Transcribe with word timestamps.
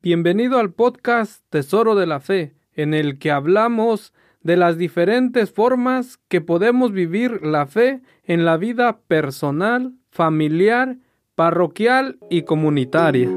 Bienvenido 0.00 0.60
al 0.60 0.72
podcast 0.72 1.42
Tesoro 1.50 1.96
de 1.96 2.06
la 2.06 2.20
Fe, 2.20 2.54
en 2.72 2.94
el 2.94 3.18
que 3.18 3.32
hablamos 3.32 4.14
de 4.42 4.56
las 4.56 4.78
diferentes 4.78 5.50
formas 5.50 6.20
que 6.28 6.40
podemos 6.40 6.92
vivir 6.92 7.44
la 7.44 7.66
fe 7.66 8.00
en 8.22 8.44
la 8.44 8.56
vida 8.58 9.00
personal, 9.08 9.94
familiar, 10.08 10.98
parroquial 11.34 12.20
y 12.30 12.42
comunitaria. 12.42 13.28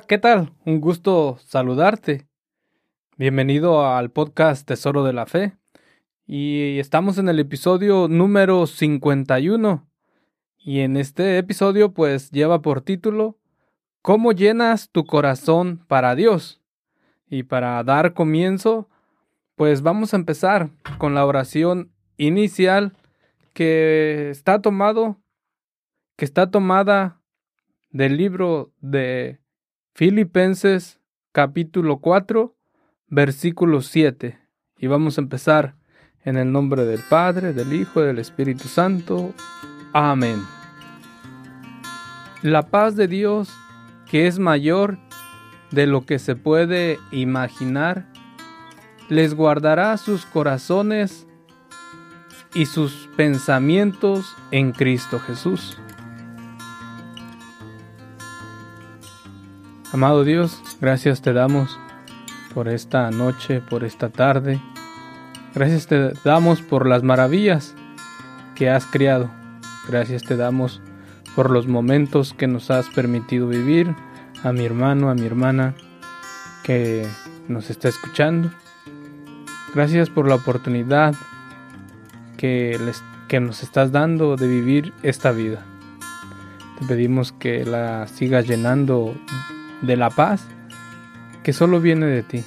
¿Qué 0.00 0.16
tal? 0.16 0.54
Un 0.64 0.80
gusto 0.80 1.36
saludarte. 1.44 2.26
Bienvenido 3.18 3.86
al 3.86 4.10
podcast 4.10 4.66
Tesoro 4.66 5.04
de 5.04 5.12
la 5.12 5.26
Fe. 5.26 5.58
Y 6.26 6.78
estamos 6.78 7.18
en 7.18 7.28
el 7.28 7.38
episodio 7.38 8.08
número 8.08 8.66
51. 8.66 9.86
Y 10.56 10.80
en 10.80 10.96
este 10.96 11.36
episodio 11.36 11.92
pues 11.92 12.30
lleva 12.30 12.62
por 12.62 12.80
título 12.80 13.38
¿Cómo 14.00 14.32
llenas 14.32 14.88
tu 14.88 15.04
corazón 15.04 15.84
para 15.88 16.14
Dios? 16.14 16.62
Y 17.28 17.42
para 17.42 17.84
dar 17.84 18.14
comienzo, 18.14 18.88
pues 19.56 19.82
vamos 19.82 20.14
a 20.14 20.16
empezar 20.16 20.70
con 20.96 21.14
la 21.14 21.26
oración 21.26 21.92
inicial 22.16 22.94
que 23.52 24.30
está 24.30 24.62
tomado 24.62 25.18
que 26.16 26.24
está 26.24 26.50
tomada 26.50 27.20
del 27.90 28.16
libro 28.16 28.72
de 28.80 29.41
Filipenses 29.94 31.00
capítulo 31.32 31.98
4 31.98 32.56
versículo 33.08 33.82
7. 33.82 34.38
Y 34.78 34.86
vamos 34.86 35.18
a 35.18 35.20
empezar 35.20 35.74
en 36.24 36.38
el 36.38 36.50
nombre 36.50 36.86
del 36.86 37.00
Padre, 37.10 37.52
del 37.52 37.74
Hijo 37.74 38.02
y 38.02 38.06
del 38.06 38.18
Espíritu 38.18 38.68
Santo. 38.68 39.34
Amén. 39.92 40.42
La 42.40 42.62
paz 42.62 42.96
de 42.96 43.06
Dios, 43.06 43.50
que 44.10 44.26
es 44.26 44.38
mayor 44.38 44.96
de 45.70 45.86
lo 45.86 46.06
que 46.06 46.18
se 46.18 46.36
puede 46.36 46.98
imaginar, 47.10 48.10
les 49.10 49.34
guardará 49.34 49.98
sus 49.98 50.24
corazones 50.24 51.26
y 52.54 52.64
sus 52.64 53.10
pensamientos 53.14 54.34
en 54.52 54.72
Cristo 54.72 55.18
Jesús. 55.18 55.76
Amado 59.92 60.24
Dios, 60.24 60.62
gracias 60.80 61.20
te 61.20 61.34
damos 61.34 61.78
por 62.54 62.68
esta 62.68 63.10
noche, 63.10 63.60
por 63.60 63.84
esta 63.84 64.08
tarde. 64.08 64.58
Gracias 65.54 65.86
te 65.86 66.14
damos 66.24 66.62
por 66.62 66.88
las 66.88 67.02
maravillas 67.02 67.74
que 68.54 68.70
has 68.70 68.86
creado. 68.86 69.30
Gracias 69.86 70.22
te 70.22 70.34
damos 70.34 70.80
por 71.36 71.50
los 71.50 71.66
momentos 71.66 72.32
que 72.32 72.46
nos 72.46 72.70
has 72.70 72.88
permitido 72.88 73.48
vivir, 73.48 73.94
a 74.42 74.54
mi 74.54 74.64
hermano, 74.64 75.10
a 75.10 75.14
mi 75.14 75.26
hermana 75.26 75.74
que 76.64 77.06
nos 77.48 77.68
está 77.68 77.88
escuchando. 77.88 78.50
Gracias 79.74 80.08
por 80.08 80.26
la 80.26 80.36
oportunidad 80.36 81.14
que, 82.38 82.80
les, 82.82 83.04
que 83.28 83.40
nos 83.40 83.62
estás 83.62 83.92
dando 83.92 84.36
de 84.36 84.48
vivir 84.48 84.94
esta 85.02 85.32
vida. 85.32 85.66
Te 86.78 86.86
pedimos 86.86 87.32
que 87.32 87.66
la 87.66 88.08
sigas 88.08 88.48
llenando 88.48 89.14
de 89.82 89.96
la 89.96 90.10
paz 90.10 90.46
que 91.42 91.52
solo 91.52 91.80
viene 91.80 92.06
de 92.06 92.22
ti, 92.22 92.44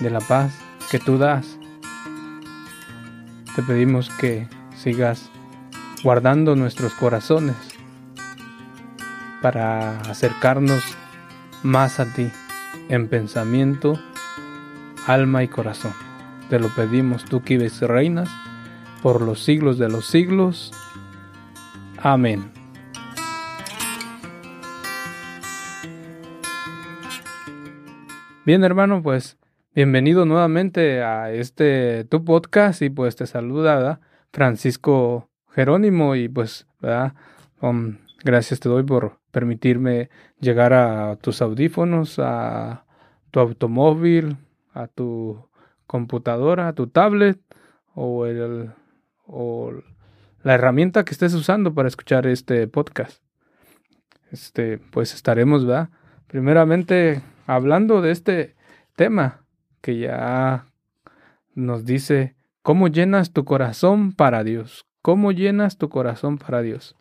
de 0.00 0.10
la 0.10 0.20
paz 0.20 0.52
que 0.90 0.98
tú 0.98 1.18
das. 1.18 1.58
Te 3.54 3.62
pedimos 3.62 4.10
que 4.20 4.48
sigas 4.76 5.30
guardando 6.02 6.54
nuestros 6.56 6.94
corazones 6.94 7.56
para 9.42 10.00
acercarnos 10.02 10.82
más 11.62 12.00
a 12.00 12.12
ti 12.12 12.30
en 12.88 13.08
pensamiento, 13.08 13.98
alma 15.06 15.42
y 15.42 15.48
corazón. 15.48 15.92
Te 16.48 16.58
lo 16.58 16.68
pedimos 16.68 17.24
tú 17.24 17.42
que 17.42 17.56
vives 17.56 17.80
y 17.82 17.86
reinas 17.86 18.28
por 19.02 19.22
los 19.22 19.44
siglos 19.44 19.78
de 19.78 19.88
los 19.88 20.06
siglos. 20.06 20.72
Amén. 22.02 22.57
Bien, 28.48 28.64
hermano, 28.64 29.02
pues 29.02 29.36
bienvenido 29.74 30.24
nuevamente 30.24 31.02
a 31.02 31.30
este 31.30 32.04
tu 32.04 32.24
podcast 32.24 32.80
y 32.80 32.88
pues 32.88 33.14
te 33.14 33.26
saluda 33.26 34.00
Francisco 34.32 35.28
Jerónimo 35.50 36.14
y 36.16 36.30
pues 36.30 36.66
¿verdad? 36.80 37.12
Um, 37.60 37.98
gracias 38.24 38.58
te 38.58 38.70
doy 38.70 38.84
por 38.84 39.18
permitirme 39.32 40.08
llegar 40.40 40.72
a 40.72 41.16
tus 41.16 41.42
audífonos, 41.42 42.18
a 42.20 42.86
tu 43.32 43.40
automóvil, 43.40 44.38
a 44.72 44.86
tu 44.86 45.46
computadora, 45.86 46.68
a 46.68 46.72
tu 46.72 46.86
tablet 46.86 47.38
o, 47.94 48.24
el, 48.24 48.70
o 49.26 49.74
la 50.42 50.54
herramienta 50.54 51.04
que 51.04 51.12
estés 51.12 51.34
usando 51.34 51.74
para 51.74 51.88
escuchar 51.88 52.26
este 52.26 52.66
podcast. 52.66 53.22
Este, 54.30 54.78
pues 54.78 55.12
estaremos, 55.12 55.66
¿verdad? 55.66 55.90
Primeramente 56.28 57.20
hablando 57.48 58.02
de 58.02 58.12
este 58.12 58.54
tema 58.94 59.44
que 59.80 59.98
ya 59.98 60.66
nos 61.54 61.84
dice, 61.84 62.36
¿cómo 62.62 62.88
llenas 62.88 63.32
tu 63.32 63.44
corazón 63.44 64.12
para 64.12 64.44
Dios? 64.44 64.86
¿Cómo 65.00 65.32
llenas 65.32 65.78
tu 65.78 65.88
corazón 65.88 66.36
para 66.36 66.60
Dios? 66.60 66.94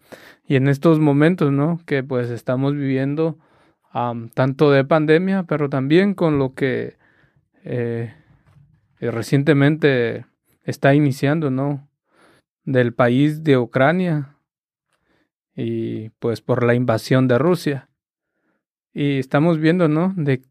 Y 0.48 0.56
en 0.56 0.70
estos 0.70 1.00
momentos, 1.00 1.52
¿no? 1.52 1.82
Que 1.86 2.02
pues 2.02 2.30
estamos 2.30 2.74
viviendo 2.74 3.38
tanto 4.34 4.72
de 4.72 4.86
pandemia, 4.86 5.44
pero 5.44 5.70
también 5.70 6.14
con 6.14 6.40
lo 6.40 6.54
que 6.54 6.96
eh, 7.64 8.14
eh, 9.00 9.12
recientemente 9.12 10.26
está 10.64 10.94
iniciando, 10.96 11.50
¿no? 11.50 11.90
Del 12.64 12.94
país 12.94 13.44
de 13.44 13.58
Ucrania 13.58 14.36
y 15.56 16.10
pues 16.20 16.40
por 16.42 16.64
la 16.64 16.74
invasión 16.74 17.28
de 17.28 17.38
Rusia. 17.38 17.90
Y 18.98 19.20
estamos 19.20 19.60
viendo, 19.60 19.88
¿no? 19.88 20.12
De, 20.18 20.42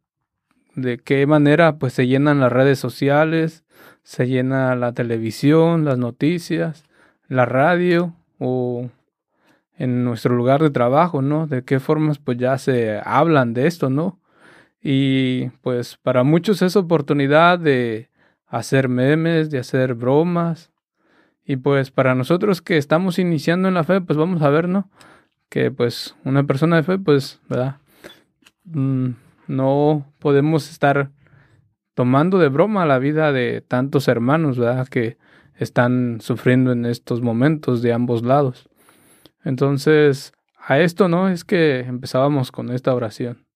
de 0.76 0.98
qué 0.98 1.26
manera 1.26 1.78
pues 1.78 1.94
se 1.94 2.06
llenan 2.06 2.38
las 2.38 2.52
redes 2.52 2.78
sociales, 2.78 3.64
se 4.04 4.28
llena 4.28 4.76
la 4.76 4.92
televisión, 4.92 5.84
las 5.84 5.98
noticias, 5.98 6.84
la 7.26 7.44
radio 7.44 8.14
o 8.38 8.88
en 9.76 10.04
nuestro 10.04 10.36
lugar 10.36 10.62
de 10.62 10.70
trabajo, 10.70 11.22
¿no? 11.22 11.48
De 11.48 11.64
qué 11.64 11.80
formas 11.80 12.20
pues 12.20 12.38
ya 12.38 12.56
se 12.56 13.00
hablan 13.04 13.52
de 13.52 13.66
esto, 13.66 13.90
¿no? 13.90 14.20
Y 14.80 15.48
pues 15.62 15.96
para 15.96 16.22
muchos 16.22 16.62
es 16.62 16.76
oportunidad 16.76 17.58
de 17.58 18.10
hacer 18.46 18.88
memes, 18.88 19.50
de 19.50 19.58
hacer 19.58 19.94
bromas. 19.94 20.70
Y 21.44 21.56
pues 21.56 21.90
para 21.90 22.14
nosotros 22.14 22.62
que 22.62 22.76
estamos 22.76 23.18
iniciando 23.18 23.66
en 23.66 23.74
la 23.74 23.82
fe, 23.82 24.00
pues 24.00 24.16
vamos 24.16 24.40
a 24.42 24.50
ver, 24.50 24.68
¿no? 24.68 24.88
Que 25.48 25.72
pues 25.72 26.14
una 26.22 26.44
persona 26.44 26.76
de 26.76 26.84
fe, 26.84 26.96
pues, 26.96 27.40
¿verdad? 27.48 27.78
Mm, 28.66 29.10
no 29.48 30.12
podemos 30.18 30.70
estar 30.70 31.10
tomando 31.94 32.38
de 32.38 32.48
broma 32.48 32.84
la 32.84 32.98
vida 32.98 33.32
de 33.32 33.62
tantos 33.62 34.08
hermanos, 34.08 34.58
¿verdad? 34.58 34.86
Que 34.88 35.16
están 35.54 36.20
sufriendo 36.20 36.72
en 36.72 36.84
estos 36.84 37.22
momentos 37.22 37.80
de 37.80 37.92
ambos 37.92 38.22
lados. 38.22 38.68
Entonces, 39.44 40.32
a 40.58 40.80
esto, 40.80 41.08
¿no? 41.08 41.28
Es 41.28 41.44
que 41.44 41.80
empezábamos 41.80 42.52
con 42.52 42.70
esta 42.70 42.94
oración. 42.94 43.46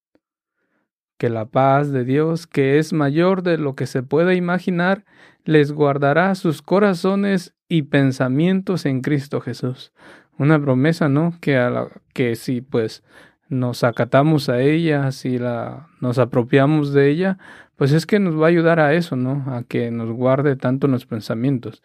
Que 1.17 1.29
la 1.29 1.45
paz 1.45 1.91
de 1.91 2.03
Dios, 2.03 2.47
que 2.47 2.79
es 2.79 2.93
mayor 2.93 3.43
de 3.43 3.57
lo 3.57 3.75
que 3.75 3.85
se 3.85 4.01
puede 4.01 4.35
imaginar, 4.35 5.05
les 5.43 5.71
guardará 5.71 6.33
sus 6.35 6.61
corazones 6.61 7.53
y 7.67 7.83
pensamientos 7.83 8.85
en 8.85 9.01
Cristo 9.01 9.41
Jesús. 9.41 9.91
Una 10.37 10.59
promesa, 10.59 11.09
¿no? 11.09 11.37
Que, 11.41 11.57
a 11.57 11.69
la, 11.69 11.87
que 12.13 12.35
si 12.35 12.61
pues 12.61 13.03
nos 13.51 13.83
acatamos 13.83 14.47
a 14.47 14.61
ella, 14.61 15.11
si 15.11 15.37
la, 15.37 15.89
nos 15.99 16.19
apropiamos 16.19 16.93
de 16.93 17.09
ella, 17.09 17.37
pues 17.75 17.91
es 17.91 18.05
que 18.05 18.17
nos 18.17 18.39
va 18.39 18.45
a 18.45 18.49
ayudar 18.49 18.79
a 18.79 18.93
eso, 18.93 19.17
¿no? 19.17 19.43
A 19.53 19.63
que 19.63 19.91
nos 19.91 20.09
guarde 20.09 20.55
tanto 20.55 20.87
los 20.87 21.05
pensamientos, 21.05 21.83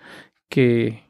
que 0.49 1.03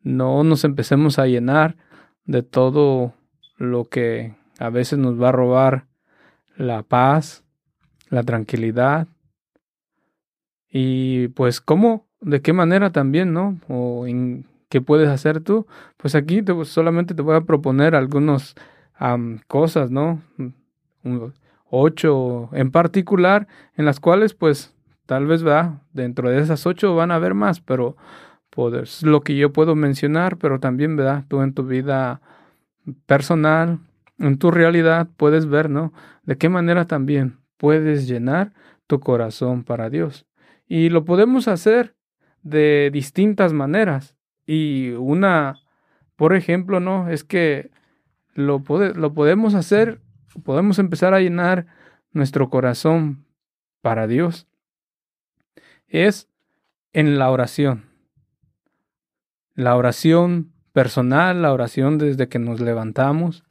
no 0.00 0.44
nos 0.44 0.64
empecemos 0.64 1.18
a 1.18 1.26
llenar 1.26 1.76
de 2.24 2.42
todo 2.42 3.12
lo 3.58 3.84
que 3.84 4.34
a 4.58 4.70
veces 4.70 4.98
nos 4.98 5.20
va 5.20 5.28
a 5.28 5.32
robar 5.32 5.84
la 6.56 6.82
paz, 6.84 7.44
la 8.08 8.22
tranquilidad. 8.22 9.08
Y 10.70 11.28
pues 11.28 11.60
cómo, 11.60 12.06
de 12.22 12.40
qué 12.40 12.54
manera 12.54 12.92
también, 12.92 13.34
¿no? 13.34 13.60
O 13.68 14.06
en 14.06 14.46
qué 14.70 14.80
puedes 14.80 15.10
hacer 15.10 15.40
tú. 15.40 15.66
Pues 15.98 16.14
aquí 16.14 16.40
te, 16.40 16.64
solamente 16.64 17.14
te 17.14 17.20
voy 17.20 17.36
a 17.36 17.42
proponer 17.42 17.94
algunos 17.94 18.54
cosas, 19.46 19.90
¿no? 19.90 20.22
ocho 21.70 22.50
en 22.52 22.70
particular, 22.70 23.46
en 23.76 23.84
las 23.84 24.00
cuales 24.00 24.34
pues 24.34 24.74
tal 25.06 25.26
vez 25.26 25.46
va, 25.46 25.82
dentro 25.92 26.30
de 26.30 26.40
esas 26.40 26.66
ocho 26.66 26.94
van 26.94 27.10
a 27.10 27.16
haber 27.16 27.34
más, 27.34 27.60
pero 27.60 27.96
es 28.66 29.02
lo 29.04 29.20
que 29.20 29.36
yo 29.36 29.52
puedo 29.52 29.76
mencionar, 29.76 30.36
pero 30.36 30.58
también, 30.58 30.96
¿verdad? 30.96 31.24
Tú 31.28 31.42
en 31.42 31.54
tu 31.54 31.64
vida 31.64 32.20
personal, 33.06 33.78
en 34.18 34.38
tu 34.38 34.50
realidad, 34.50 35.08
puedes 35.16 35.46
ver, 35.46 35.70
¿no? 35.70 35.92
De 36.24 36.36
qué 36.36 36.48
manera 36.48 36.86
también 36.86 37.38
puedes 37.56 38.08
llenar 38.08 38.52
tu 38.88 38.98
corazón 38.98 39.62
para 39.62 39.90
Dios. 39.90 40.26
Y 40.66 40.88
lo 40.88 41.04
podemos 41.04 41.46
hacer 41.46 41.94
de 42.42 42.90
distintas 42.92 43.52
maneras. 43.52 44.16
Y 44.44 44.90
una, 44.90 45.54
por 46.16 46.34
ejemplo, 46.34 46.80
¿no? 46.80 47.08
Es 47.10 47.22
que 47.22 47.70
lo, 48.38 48.62
lo 48.94 49.14
podemos 49.14 49.54
hacer, 49.54 50.00
podemos 50.44 50.78
empezar 50.78 51.12
a 51.12 51.20
llenar 51.20 51.66
nuestro 52.12 52.50
corazón 52.50 53.26
para 53.82 54.06
Dios. 54.06 54.46
Es 55.88 56.28
en 56.92 57.18
la 57.18 57.30
oración. 57.30 57.86
La 59.54 59.76
oración 59.76 60.52
personal, 60.72 61.42
la 61.42 61.52
oración 61.52 61.98
desde 61.98 62.28
que 62.28 62.38
nos 62.38 62.60
levantamos, 62.60 63.44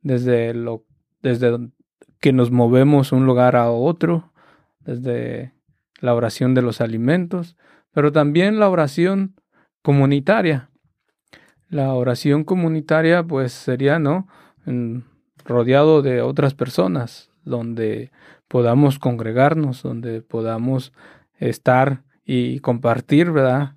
desde 0.00 0.54
lo 0.54 0.86
desde 1.20 1.70
que 2.18 2.32
nos 2.32 2.50
movemos 2.50 3.12
un 3.12 3.26
lugar 3.26 3.54
a 3.54 3.70
otro, 3.70 4.32
desde 4.80 5.52
la 6.00 6.14
oración 6.14 6.54
de 6.54 6.62
los 6.62 6.80
alimentos, 6.80 7.56
pero 7.92 8.10
también 8.10 8.58
la 8.58 8.70
oración 8.70 9.36
comunitaria. 9.82 10.70
La 11.72 11.94
oración 11.94 12.44
comunitaria 12.44 13.22
pues 13.22 13.50
sería, 13.50 13.98
¿no? 13.98 14.28
rodeado 15.42 16.02
de 16.02 16.20
otras 16.20 16.52
personas, 16.52 17.30
donde 17.44 18.12
podamos 18.46 18.98
congregarnos, 18.98 19.82
donde 19.82 20.20
podamos 20.20 20.92
estar 21.38 22.02
y 22.26 22.60
compartir, 22.60 23.30
¿verdad? 23.30 23.76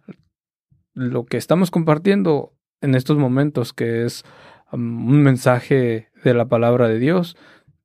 lo 0.94 1.25
que 1.25 1.38
estamos 1.38 1.71
compartiendo 1.71 2.53
en 2.81 2.95
estos 2.95 3.18
momentos, 3.18 3.71
que 3.71 4.03
es 4.03 4.25
um, 4.74 5.07
un 5.07 5.24
mensaje 5.24 6.09
de 6.21 6.33
la 6.33 6.50
palabra 6.50 6.89
de 6.89 7.00
Dios, 7.00 7.38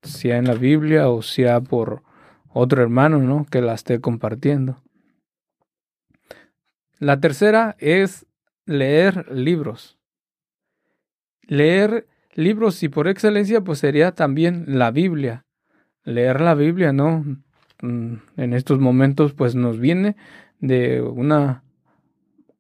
sea 0.03 0.39
en 0.39 0.47
la 0.47 0.55
Biblia 0.55 1.09
o 1.09 1.23
sea 1.23 1.61
por 1.61 2.03
otro 2.49 2.83
hermano, 2.83 3.21
¿no? 3.21 3.47
Que 3.49 3.61
la 3.61 3.75
esté 3.75 4.01
compartiendo. 4.01 4.83
La 6.99 7.21
tercera 7.21 7.77
es 7.79 8.27
leer 8.67 9.31
libros. 9.31 10.00
Leer 11.50 12.06
libros 12.35 12.81
y 12.85 12.88
por 12.88 13.08
excelencia 13.08 13.61
pues 13.62 13.81
sería 13.81 14.12
también 14.12 14.67
la 14.69 14.93
Biblia. 14.93 15.47
Leer 16.05 16.41
la 16.41 16.55
Biblia, 16.55 16.93
¿no? 16.93 17.25
Mm, 17.82 18.14
en 18.37 18.52
estos 18.52 18.79
momentos 18.79 19.32
pues 19.32 19.56
nos 19.56 19.81
viene 19.81 20.14
de 20.61 21.02
una 21.02 21.64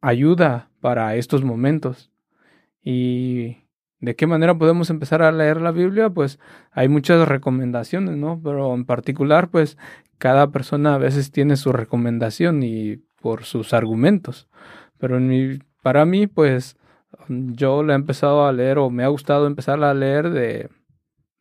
ayuda 0.00 0.70
para 0.80 1.14
estos 1.14 1.44
momentos. 1.44 2.10
¿Y 2.82 3.58
de 4.00 4.16
qué 4.16 4.26
manera 4.26 4.58
podemos 4.58 4.90
empezar 4.90 5.22
a 5.22 5.30
leer 5.30 5.60
la 5.60 5.70
Biblia? 5.70 6.10
Pues 6.10 6.40
hay 6.72 6.88
muchas 6.88 7.28
recomendaciones, 7.28 8.16
¿no? 8.16 8.40
Pero 8.42 8.74
en 8.74 8.86
particular, 8.86 9.50
pues 9.50 9.78
cada 10.18 10.50
persona 10.50 10.96
a 10.96 10.98
veces 10.98 11.30
tiene 11.30 11.54
su 11.54 11.70
recomendación 11.70 12.64
y 12.64 12.96
por 13.22 13.44
sus 13.44 13.72
argumentos. 13.72 14.48
Pero 14.98 15.20
para 15.80 16.04
mí, 16.06 16.26
pues 16.26 16.76
yo 17.28 17.82
le 17.82 17.92
he 17.92 17.96
empezado 17.96 18.46
a 18.46 18.52
leer 18.52 18.78
o 18.78 18.90
me 18.90 19.04
ha 19.04 19.08
gustado 19.08 19.46
empezar 19.46 19.82
a 19.82 19.94
leer 19.94 20.30
de, 20.30 20.70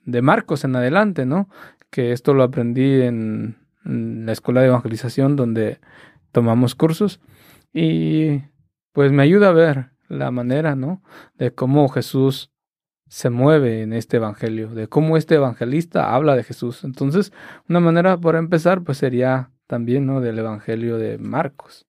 de 0.05 0.21
Marcos 0.21 0.63
en 0.63 0.75
adelante, 0.75 1.25
¿no? 1.25 1.49
Que 1.89 2.11
esto 2.11 2.33
lo 2.33 2.43
aprendí 2.43 3.01
en, 3.01 3.57
en 3.85 4.25
la 4.25 4.31
escuela 4.31 4.61
de 4.61 4.67
evangelización 4.67 5.35
donde 5.35 5.79
tomamos 6.31 6.75
cursos. 6.75 7.19
Y 7.73 8.41
pues 8.93 9.11
me 9.11 9.23
ayuda 9.23 9.49
a 9.49 9.53
ver 9.53 9.89
la 10.07 10.31
manera, 10.31 10.75
¿no? 10.75 11.01
De 11.37 11.53
cómo 11.53 11.87
Jesús 11.89 12.51
se 13.07 13.29
mueve 13.29 13.81
en 13.81 13.93
este 13.93 14.17
evangelio, 14.17 14.69
de 14.69 14.87
cómo 14.87 15.17
este 15.17 15.35
evangelista 15.35 16.13
habla 16.13 16.35
de 16.35 16.43
Jesús. 16.43 16.83
Entonces, 16.83 17.33
una 17.67 17.79
manera 17.79 18.17
por 18.17 18.35
empezar, 18.35 18.83
pues 18.83 18.99
sería 18.99 19.51
también, 19.67 20.05
¿no? 20.05 20.21
Del 20.21 20.39
evangelio 20.39 20.97
de 20.97 21.17
Marcos. 21.17 21.87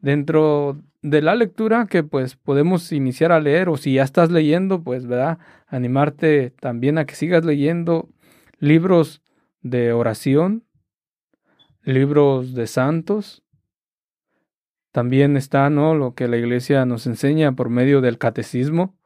Dentro 0.00 0.80
de 1.02 1.22
la 1.22 1.34
lectura 1.34 1.86
que 1.86 2.02
pues 2.02 2.36
podemos 2.36 2.92
iniciar 2.92 3.32
a 3.32 3.40
leer 3.40 3.68
o 3.68 3.76
si 3.76 3.94
ya 3.94 4.02
estás 4.02 4.30
leyendo, 4.30 4.82
pues, 4.82 5.06
¿verdad? 5.06 5.38
Animarte 5.66 6.50
también 6.60 6.98
a 6.98 7.06
que 7.06 7.14
sigas 7.14 7.44
leyendo 7.44 8.08
libros 8.58 9.22
de 9.62 9.92
oración, 9.92 10.64
libros 11.82 12.54
de 12.54 12.66
santos, 12.66 13.42
también 14.92 15.36
está, 15.36 15.70
¿no? 15.70 15.94
Lo 15.94 16.14
que 16.14 16.28
la 16.28 16.36
iglesia 16.36 16.84
nos 16.84 17.06
enseña 17.06 17.52
por 17.52 17.70
medio 17.70 18.00
del 18.00 18.18
catecismo, 18.18 18.96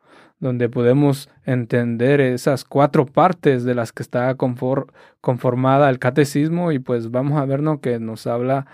donde 0.41 0.69
podemos 0.69 1.29
entender 1.45 2.21
esas 2.21 2.65
cuatro 2.65 3.07
partes 3.07 3.65
de 3.65 3.75
las 3.75 3.93
que 3.93 4.03
está 4.03 4.35
conformada 4.35 5.91
el 5.91 5.99
catecismo 5.99 6.73
y 6.73 6.79
pues 6.79 7.11
vamos 7.11 7.41
a 7.41 7.45
ver, 7.45 7.63
¿no? 7.63 7.81
Que 7.81 8.01
nos 8.01 8.27
habla, 8.27 8.67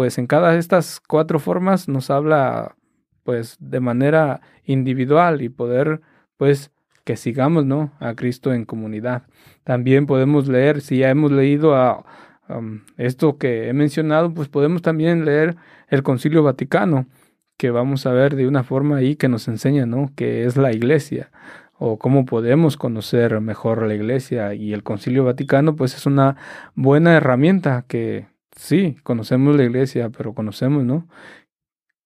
pues 0.00 0.16
en 0.16 0.26
cada 0.26 0.52
de 0.52 0.58
estas 0.58 0.98
cuatro 0.98 1.38
formas 1.38 1.86
nos 1.86 2.08
habla, 2.08 2.74
pues 3.22 3.58
de 3.60 3.80
manera 3.80 4.40
individual 4.64 5.42
y 5.42 5.50
poder, 5.50 6.00
pues 6.38 6.70
que 7.04 7.18
sigamos, 7.18 7.66
¿no? 7.66 7.92
A 8.00 8.14
Cristo 8.14 8.54
en 8.54 8.64
comunidad. 8.64 9.24
También 9.62 10.06
podemos 10.06 10.48
leer, 10.48 10.80
si 10.80 10.96
ya 10.96 11.10
hemos 11.10 11.32
leído 11.32 11.76
a 11.76 12.06
esto 12.96 13.36
que 13.36 13.68
he 13.68 13.74
mencionado, 13.74 14.32
pues 14.32 14.48
podemos 14.48 14.80
también 14.80 15.26
leer 15.26 15.56
el 15.88 16.02
Concilio 16.02 16.42
Vaticano, 16.42 17.04
que 17.58 17.70
vamos 17.70 18.06
a 18.06 18.12
ver 18.12 18.36
de 18.36 18.48
una 18.48 18.62
forma 18.62 18.96
ahí 18.96 19.16
que 19.16 19.28
nos 19.28 19.48
enseña, 19.48 19.84
¿no? 19.84 20.12
Que 20.16 20.46
es 20.46 20.56
la 20.56 20.72
iglesia 20.72 21.30
o 21.78 21.98
cómo 21.98 22.24
podemos 22.24 22.78
conocer 22.78 23.38
mejor 23.42 23.86
la 23.86 23.94
iglesia 23.94 24.54
y 24.54 24.72
el 24.72 24.82
Concilio 24.82 25.24
Vaticano 25.24 25.76
pues 25.76 25.94
es 25.94 26.06
una 26.06 26.36
buena 26.74 27.14
herramienta 27.18 27.84
que 27.86 28.30
sí, 28.60 28.96
conocemos 29.02 29.56
la 29.56 29.64
iglesia, 29.64 30.10
pero 30.10 30.34
conocemos, 30.34 30.84
¿no? 30.84 31.08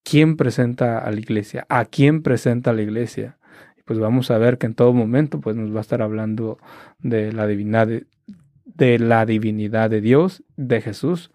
¿Quién 0.04 0.36
presenta 0.36 0.98
a 0.98 1.10
la 1.10 1.18
iglesia? 1.18 1.66
¿A 1.68 1.84
quién 1.84 2.22
presenta 2.22 2.72
la 2.72 2.82
iglesia? 2.82 3.38
Pues 3.84 3.98
vamos 3.98 4.30
a 4.30 4.38
ver 4.38 4.58
que 4.58 4.66
en 4.66 4.74
todo 4.74 4.92
momento 4.92 5.40
pues 5.40 5.56
nos 5.56 5.74
va 5.74 5.78
a 5.78 5.80
estar 5.80 6.00
hablando 6.00 6.58
de 7.00 7.32
la 7.32 7.46
divinidad, 7.46 7.88
de 8.64 8.98
la 8.98 9.26
divinidad 9.26 9.90
de 9.90 10.00
Dios, 10.00 10.44
de 10.56 10.80
Jesús. 10.80 11.32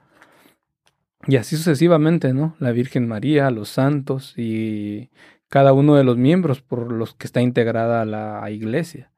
Y 1.28 1.36
así 1.36 1.58
sucesivamente, 1.58 2.34
¿no? 2.34 2.56
La 2.60 2.72
Virgen 2.72 3.08
María, 3.08 3.52
los 3.52 3.70
santos 3.70 4.34
y 4.38 5.10
cada 5.50 5.74
uno 5.74 5.96
de 5.96 6.06
los 6.06 6.18
miembros 6.18 6.62
por 6.62 6.92
los 6.92 7.14
que 7.14 7.28
está 7.28 7.42
integrada 7.42 8.06
la 8.06 8.50
iglesia. 8.50 9.12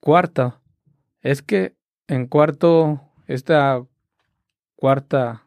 Cuarta, 0.00 0.60
es 1.22 1.42
que 1.42 1.74
en 2.08 2.26
cuarto, 2.26 3.02
esta 3.26 3.82
cuarta 4.76 5.46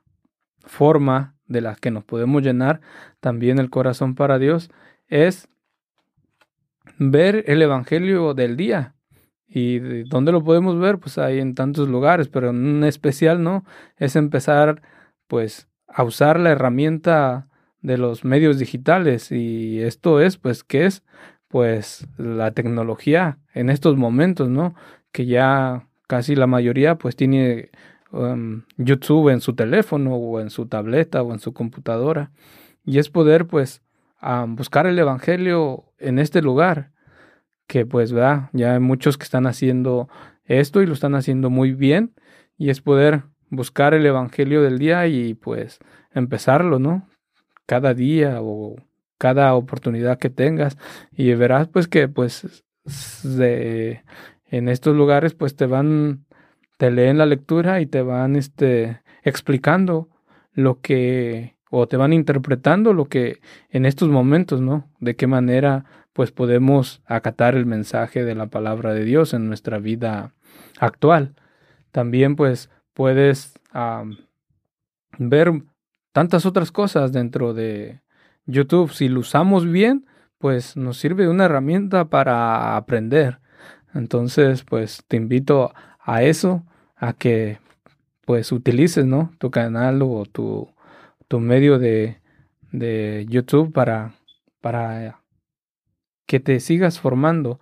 forma 0.65 1.35
de 1.47 1.61
la 1.61 1.75
que 1.75 1.91
nos 1.91 2.03
podemos 2.03 2.43
llenar 2.43 2.81
también 3.19 3.59
el 3.59 3.69
corazón 3.69 4.15
para 4.15 4.37
Dios 4.37 4.69
es 5.07 5.49
ver 6.97 7.43
el 7.47 7.61
Evangelio 7.61 8.33
del 8.33 8.55
día. 8.57 8.95
¿Y 9.47 10.03
dónde 10.03 10.31
lo 10.31 10.43
podemos 10.43 10.79
ver? 10.79 10.99
Pues 10.99 11.17
hay 11.17 11.39
en 11.39 11.55
tantos 11.55 11.89
lugares, 11.89 12.27
pero 12.27 12.51
en 12.51 12.83
especial, 12.83 13.41
¿no? 13.41 13.65
Es 13.97 14.15
empezar, 14.15 14.83
pues, 15.27 15.67
a 15.87 16.03
usar 16.03 16.39
la 16.39 16.51
herramienta 16.51 17.47
de 17.81 17.97
los 17.97 18.23
medios 18.23 18.59
digitales. 18.59 19.31
Y 19.31 19.81
esto 19.81 20.21
es, 20.21 20.37
pues, 20.37 20.63
¿qué 20.63 20.85
es? 20.85 21.03
Pues 21.47 22.07
la 22.17 22.51
tecnología 22.51 23.39
en 23.55 23.71
estos 23.71 23.97
momentos, 23.97 24.49
¿no? 24.49 24.75
Que 25.11 25.25
ya 25.25 25.87
casi 26.07 26.35
la 26.35 26.45
mayoría, 26.45 26.99
pues, 26.99 27.15
tiene 27.15 27.71
um, 28.11 28.63
YouTube 28.77 29.29
en 29.29 29.41
su 29.41 29.55
teléfono 29.55 30.15
o 30.15 30.39
en 30.39 30.49
su 30.49 30.65
tableta 30.67 31.21
o 31.21 31.33
en 31.33 31.39
su 31.39 31.53
computadora. 31.53 32.31
Y 32.85 32.97
es 32.97 33.09
poder, 33.09 33.47
pues, 33.47 33.81
buscar 34.47 34.87
el 34.87 34.97
Evangelio 34.99 35.85
en 35.97 36.19
este 36.19 36.41
lugar 36.41 36.91
que 37.69 37.85
pues, 37.85 38.11
¿verdad? 38.11 38.49
Ya 38.51 38.73
hay 38.73 38.79
muchos 38.79 39.17
que 39.17 39.23
están 39.23 39.45
haciendo 39.45 40.09
esto 40.45 40.81
y 40.81 40.87
lo 40.87 40.93
están 40.93 41.13
haciendo 41.13 41.51
muy 41.51 41.73
bien 41.73 42.15
y 42.57 42.71
es 42.71 42.81
poder 42.81 43.25
buscar 43.51 43.93
el 43.93 44.05
Evangelio 44.07 44.63
del 44.63 44.79
día 44.79 45.05
y 45.05 45.35
pues 45.35 45.77
empezarlo, 46.11 46.79
¿no? 46.79 47.07
Cada 47.67 47.93
día 47.93 48.39
o 48.41 48.75
cada 49.19 49.53
oportunidad 49.53 50.17
que 50.17 50.31
tengas 50.31 50.79
y 51.11 51.31
verás 51.35 51.67
pues 51.67 51.87
que 51.87 52.07
pues 52.07 52.65
en 53.23 54.67
estos 54.67 54.95
lugares 54.95 55.35
pues 55.35 55.55
te 55.55 55.67
van, 55.67 56.25
te 56.79 56.91
leen 56.91 57.17
la 57.17 57.25
lectura 57.25 57.81
y 57.81 57.87
te 57.87 58.01
van 58.01 58.37
este, 58.37 59.01
explicando 59.23 60.07
lo 60.53 60.79
que 60.79 61.57
o 61.69 61.89
te 61.89 61.97
van 61.97 62.13
interpretando 62.13 62.93
lo 62.93 63.05
que 63.05 63.41
en 63.69 63.85
estos 63.85 64.07
momentos, 64.07 64.61
¿no? 64.61 64.89
De 65.01 65.17
qué 65.17 65.27
manera 65.27 65.83
pues 66.13 66.31
podemos 66.31 67.01
acatar 67.05 67.55
el 67.55 67.65
mensaje 67.65 68.23
de 68.23 68.33
la 68.33 68.47
palabra 68.47 68.93
de 68.93 69.03
Dios 69.03 69.33
en 69.33 69.49
nuestra 69.49 69.79
vida 69.79 70.33
actual. 70.79 71.35
También 71.91 72.37
pues 72.37 72.69
puedes 72.93 73.59
ver 75.17 75.51
tantas 76.13 76.45
otras 76.45 76.71
cosas 76.71 77.11
dentro 77.11 77.53
de 77.53 77.99
YouTube. 78.45 78.93
Si 78.93 79.09
lo 79.09 79.19
usamos 79.19 79.69
bien, 79.69 80.05
pues 80.37 80.77
nos 80.77 80.95
sirve 80.95 81.23
de 81.23 81.29
una 81.29 81.43
herramienta 81.43 82.05
para 82.05 82.77
aprender. 82.77 83.41
Entonces, 83.93 84.63
pues 84.63 85.03
te 85.09 85.17
invito 85.17 85.73
a 85.99 86.23
eso, 86.23 86.63
a 86.99 87.13
que 87.13 87.57
pues 88.25 88.51
utilices, 88.51 89.05
¿no? 89.05 89.31
Tu 89.39 89.49
canal 89.49 90.01
o 90.03 90.25
tu, 90.25 90.69
tu 91.27 91.39
medio 91.39 91.79
de, 91.79 92.17
de 92.71 93.25
YouTube 93.27 93.73
para, 93.73 94.13
para 94.61 95.21
que 96.27 96.39
te 96.39 96.59
sigas 96.59 96.99
formando 96.99 97.59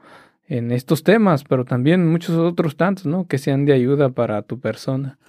en 0.48 0.72
estos 0.72 1.04
temas, 1.04 1.44
pero 1.44 1.66
también 1.66 2.10
muchos 2.10 2.38
otros 2.38 2.76
tantos, 2.76 3.06
¿no? 3.06 3.28
Que 3.28 3.38
sean 3.38 3.66
de 3.66 3.74
ayuda 3.74 4.10
para 4.10 4.42
tu 4.42 4.60
persona. 4.60 5.20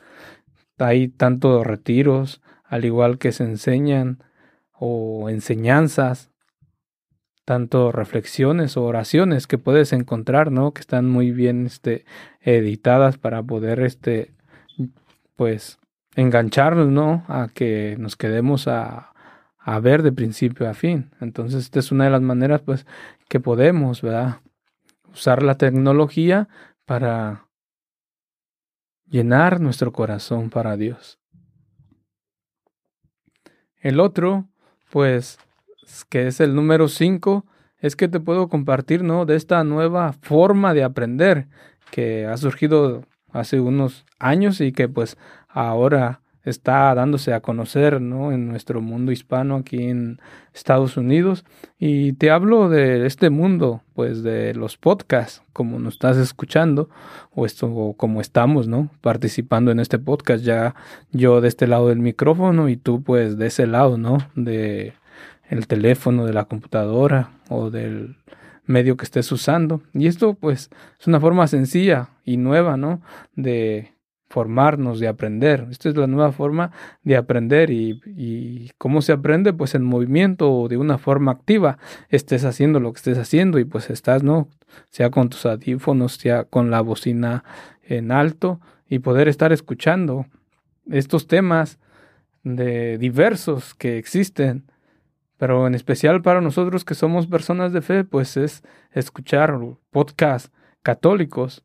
Hay 0.79 1.09
tantos 1.09 1.67
retiros, 1.67 2.41
al 2.65 2.85
igual 2.85 3.19
que 3.19 3.33
se 3.33 3.45
enseñan 3.45 4.23
o 4.73 5.29
enseñanzas, 5.29 6.31
tanto 7.49 7.93
reflexiones 7.93 8.77
o 8.77 8.85
oraciones 8.85 9.47
que 9.47 9.57
puedes 9.57 9.95
encontrar, 9.95 10.53
¿no? 10.53 10.75
Que 10.75 10.83
están 10.83 11.09
muy 11.09 11.31
bien 11.31 11.65
este, 11.65 12.05
editadas 12.43 13.17
para 13.17 13.43
poder, 13.43 13.81
este, 13.81 14.35
pues, 15.35 15.79
engancharnos, 16.15 16.89
¿no? 16.89 17.25
A 17.27 17.49
que 17.55 17.97
nos 17.99 18.17
quedemos 18.17 18.69
a, 18.69 19.15
a 19.57 19.81
ver 19.81 20.03
de 20.03 20.13
principio 20.13 20.69
a 20.69 20.75
fin. 20.75 21.11
Entonces, 21.23 21.65
esta 21.65 21.79
es 21.79 21.91
una 21.91 22.05
de 22.05 22.11
las 22.11 22.21
maneras, 22.21 22.61
pues, 22.61 22.85
que 23.31 23.41
podemos, 23.41 24.03
¿verdad? 24.03 24.43
Usar 25.11 25.43
la 25.43 25.55
tecnología 25.55 26.51
para 26.85 27.47
llenar 29.07 29.59
nuestro 29.59 29.91
corazón 29.91 30.51
para 30.51 30.77
Dios. 30.77 31.19
El 33.81 34.01
otro, 34.01 34.51
pues, 34.91 35.39
que 36.09 36.27
es 36.27 36.41
el 36.41 36.55
número 36.55 36.89
5, 36.89 37.45
es 37.81 37.97
que 37.97 38.09
te 38.09 38.21
puedo 38.21 38.49
compartir, 38.49 39.03
¿no? 39.03 39.27
De 39.27 39.37
esta 39.37 39.63
nueva 39.65 40.13
forma 40.13 40.75
de 40.75 40.85
aprender 40.85 41.47
que 41.91 42.27
ha 42.27 42.37
surgido 42.37 43.05
hace 43.33 43.61
unos 43.61 44.05
años 44.19 44.61
y 44.61 44.73
que 44.73 44.89
pues 44.89 45.17
ahora 45.49 46.21
está 46.49 46.95
dándose 46.95 47.35
a 47.35 47.41
conocer 47.41 48.01
¿no? 48.01 48.33
en 48.33 48.49
nuestro 48.49 48.81
mundo 48.81 49.13
hispano 49.13 49.57
aquí 49.57 49.89
en 49.89 50.21
Estados 50.55 50.97
Unidos. 50.97 51.45
Y 51.79 52.15
te 52.15 52.31
hablo 52.31 52.69
de 52.69 53.07
este 53.07 53.31
mundo, 53.31 53.83
pues 53.95 54.23
de 54.23 54.55
los 54.55 54.77
podcasts, 54.77 55.43
como 55.53 55.79
nos 55.79 55.95
estás 55.95 56.17
escuchando, 56.17 56.89
o 57.33 57.47
esto, 57.47 57.67
o 57.67 57.95
como 57.95 58.21
estamos, 58.21 58.67
¿no? 58.69 58.91
Participando 59.01 59.71
en 59.71 59.81
este 59.81 59.99
podcast, 59.99 60.45
ya 60.45 60.75
yo 61.13 61.41
de 61.41 61.49
este 61.49 61.67
lado 61.67 61.89
del 61.89 61.99
micrófono 61.99 62.69
y 62.69 62.77
tú 62.77 63.03
pues 63.03 63.37
de 63.37 63.47
ese 63.47 63.67
lado, 63.67 63.99
¿no? 63.99 64.19
De 64.35 64.95
el 65.49 65.67
teléfono, 65.67 66.27
de 66.27 66.33
la 66.33 66.45
computadora 66.45 67.31
o 67.49 67.71
del 67.71 68.17
medio 68.67 68.97
que 68.97 69.05
estés 69.05 69.31
usando. 69.33 69.83
Y 69.95 70.07
esto 70.07 70.35
pues 70.35 70.71
es 71.01 71.07
una 71.07 71.21
forma 71.21 71.47
sencilla 71.47 72.11
y 72.25 72.37
nueva, 72.37 72.77
¿no? 72.77 73.01
De 73.35 73.93
formarnos, 74.29 75.01
de 75.01 75.09
aprender. 75.09 75.67
Esta 75.71 75.89
es 75.89 75.97
la 75.97 76.07
nueva 76.07 76.33
forma 76.33 76.71
de 77.03 77.17
aprender 77.17 77.71
y, 77.71 78.01
y, 78.07 78.71
cómo 78.77 79.01
se 79.01 79.13
aprende, 79.13 79.55
pues 79.55 79.75
en 79.75 79.83
movimiento 79.83 80.53
o 80.53 80.69
de 80.69 80.77
una 80.77 80.99
forma 80.99 81.33
activa, 81.33 81.79
estés 82.11 82.45
haciendo 82.45 82.79
lo 82.79 82.93
que 82.93 82.99
estés 82.99 83.19
haciendo 83.19 83.59
y 83.59 83.65
pues 83.65 83.89
estás, 83.89 84.23
¿no? 84.23 84.49
Sea 84.91 85.11
con 85.11 85.31
tus 85.31 85.47
audífonos, 85.47 86.17
sea 86.17 86.45
con 86.45 86.71
la 86.71 86.83
bocina 86.83 87.43
en 87.83 88.13
alto 88.13 88.61
y 88.89 88.99
poder 88.99 89.29
estar 89.29 89.53
escuchando 89.53 90.27
estos 90.91 91.27
temas 91.27 91.79
de 92.43 92.99
diversos 92.99 93.75
que 93.75 93.99
existen, 93.99 94.65
pero 95.39 95.67
en 95.67 95.75
especial 95.75 96.21
para 96.21 96.41
nosotros 96.41 96.85
que 96.85 96.95
somos 96.95 97.27
personas 97.27 97.73
de 97.73 97.81
fe, 97.81 98.05
pues 98.05 98.37
es 98.37 98.63
escuchar 98.93 99.59
podcasts 99.91 100.53
católicos 100.83 101.65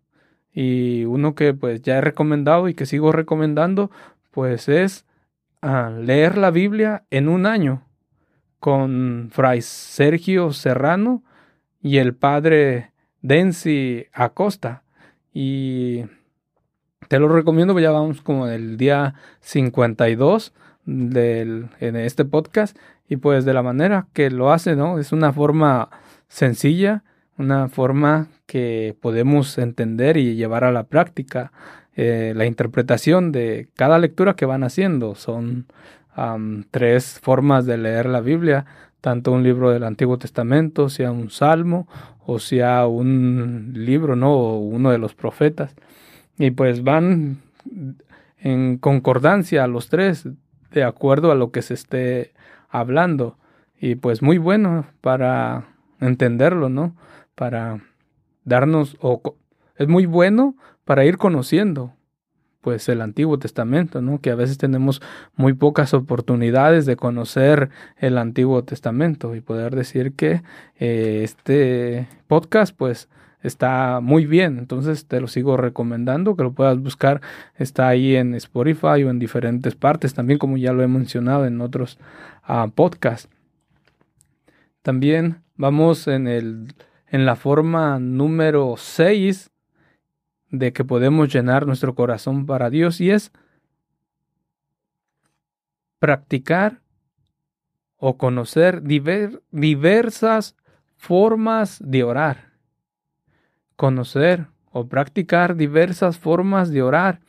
y 0.53 1.05
uno 1.05 1.33
que 1.33 1.53
pues 1.53 1.81
ya 1.81 1.97
he 1.97 2.01
recomendado 2.01 2.69
y 2.69 2.75
que 2.75 2.85
sigo 2.85 3.11
recomendando, 3.11 3.89
pues 4.31 4.69
es 4.69 5.05
ah, 5.61 5.89
leer 5.89 6.37
la 6.37 6.51
Biblia 6.51 7.03
en 7.09 7.27
un 7.27 7.47
año 7.47 7.87
con 8.59 9.29
Fray 9.31 9.61
Sergio 9.61 10.53
Serrano 10.53 11.23
y 11.81 11.97
el 11.97 12.15
padre 12.15 12.91
Densi 13.21 14.05
Acosta. 14.13 14.83
Y 15.33 16.05
te 17.07 17.19
lo 17.19 17.27
recomiendo, 17.27 17.77
ya 17.79 17.91
vamos 17.91 18.21
como 18.21 18.47
el 18.47 18.77
día 18.77 19.15
52 19.41 20.53
del, 20.85 21.67
en 21.79 21.95
este 21.95 22.25
podcast. 22.25 22.77
Y 23.07 23.17
pues 23.17 23.45
de 23.45 23.53
la 23.53 23.63
manera 23.63 24.07
que 24.13 24.29
lo 24.29 24.51
hace, 24.51 24.75
¿no? 24.75 24.99
Es 24.99 25.11
una 25.11 25.33
forma 25.33 25.89
sencilla, 26.27 27.03
una 27.37 27.67
forma 27.67 28.27
que 28.45 28.95
podemos 29.01 29.57
entender 29.57 30.17
y 30.17 30.35
llevar 30.35 30.63
a 30.63 30.71
la 30.71 30.83
práctica. 30.83 31.51
Eh, 31.95 32.33
la 32.35 32.45
interpretación 32.45 33.31
de 33.31 33.67
cada 33.75 33.99
lectura 33.99 34.35
que 34.35 34.45
van 34.45 34.63
haciendo 34.63 35.15
son 35.15 35.67
tres 36.69 37.19
formas 37.21 37.65
de 37.65 37.77
leer 37.77 38.05
la 38.07 38.21
Biblia, 38.21 38.65
tanto 39.01 39.31
un 39.31 39.43
libro 39.43 39.71
del 39.71 39.83
Antiguo 39.83 40.17
Testamento, 40.17 40.89
sea 40.89 41.11
un 41.11 41.31
salmo 41.31 41.87
o 42.25 42.39
sea 42.39 42.87
un 42.87 43.73
libro, 43.75 44.15
¿no? 44.15 44.33
O 44.33 44.59
uno 44.59 44.91
de 44.91 44.97
los 44.97 45.13
profetas. 45.13 45.75
Y 46.37 46.51
pues 46.51 46.83
van 46.83 47.41
en 48.39 48.77
concordancia 48.77 49.67
los 49.67 49.89
tres, 49.89 50.27
de 50.73 50.83
acuerdo 50.83 51.31
a 51.31 51.35
lo 51.35 51.51
que 51.51 51.61
se 51.61 51.73
esté 51.73 52.33
hablando. 52.69 53.37
Y 53.79 53.95
pues 53.95 54.21
muy 54.21 54.37
bueno 54.37 54.85
para 55.01 55.67
entenderlo, 55.99 56.69
¿no? 56.69 56.95
Para 57.35 57.81
darnos, 58.43 58.97
o 59.01 59.21
es 59.77 59.87
muy 59.87 60.05
bueno 60.05 60.55
para 60.83 61.05
ir 61.05 61.17
conociendo 61.17 61.93
pues 62.61 62.87
el 62.87 63.01
Antiguo 63.01 63.37
Testamento, 63.37 64.01
¿no? 64.01 64.21
Que 64.21 64.31
a 64.31 64.35
veces 64.35 64.57
tenemos 64.57 65.01
muy 65.35 65.53
pocas 65.53 65.93
oportunidades 65.93 66.85
de 66.85 66.95
conocer 66.95 67.69
el 67.97 68.17
Antiguo 68.17 68.63
Testamento 68.63 69.35
y 69.35 69.41
poder 69.41 69.75
decir 69.75 70.13
que 70.13 70.43
eh, 70.79 71.21
este 71.23 72.07
podcast 72.27 72.73
pues 72.75 73.09
está 73.43 73.99
muy 74.01 74.25
bien, 74.25 74.57
entonces 74.57 75.05
te 75.05 75.21
lo 75.21 75.27
sigo 75.27 75.57
recomendando 75.57 76.35
que 76.35 76.43
lo 76.43 76.53
puedas 76.53 76.79
buscar, 76.79 77.21
está 77.55 77.87
ahí 77.87 78.15
en 78.15 78.33
Spotify 78.33 79.03
o 79.03 79.09
en 79.09 79.19
diferentes 79.19 79.75
partes, 79.75 80.13
también 80.15 80.39
como 80.39 80.57
ya 80.57 80.73
lo 80.73 80.81
he 80.81 80.87
mencionado 80.87 81.45
en 81.45 81.61
otros 81.61 81.99
uh, 82.47 82.69
podcasts. 82.71 83.29
También 84.81 85.43
vamos 85.55 86.07
en 86.07 86.27
el 86.27 86.73
en 87.13 87.27
la 87.27 87.35
forma 87.35 87.99
número 87.99 88.73
6 88.75 89.51
de 90.49 90.73
que 90.73 90.83
podemos 90.83 91.31
llenar 91.31 91.67
nuestro 91.67 91.93
corazón 91.93 92.47
para 92.47 92.71
Dios 92.71 92.99
y 92.99 93.11
es 93.11 93.31
practicar 95.99 96.81
o 97.97 98.17
conocer 98.17 98.81
diversas 98.81 100.55
formas 100.97 101.79
de 101.85 102.03
orar. 102.03 102.52
Conocer 103.75 104.47
o 104.71 104.87
practicar 104.87 105.55
diversas 105.55 106.17
formas 106.17 106.71
de 106.71 106.81
orar. 106.81 107.19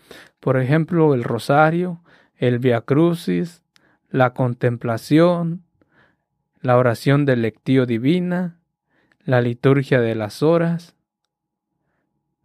Por 0.41 0.59
ejemplo, 0.59 1.15
el 1.15 1.25
rosario, 1.25 2.03
el 2.37 2.59
Via 2.59 2.81
Crucis, 2.81 3.63
la 4.11 4.33
contemplación, 4.33 5.65
la 6.61 6.79
oración 6.79 7.25
del 7.27 7.43
lectio 7.43 7.85
divina, 7.85 8.59
la 9.25 9.41
liturgia 9.41 10.01
de 10.01 10.15
las 10.15 10.43
horas, 10.43 10.95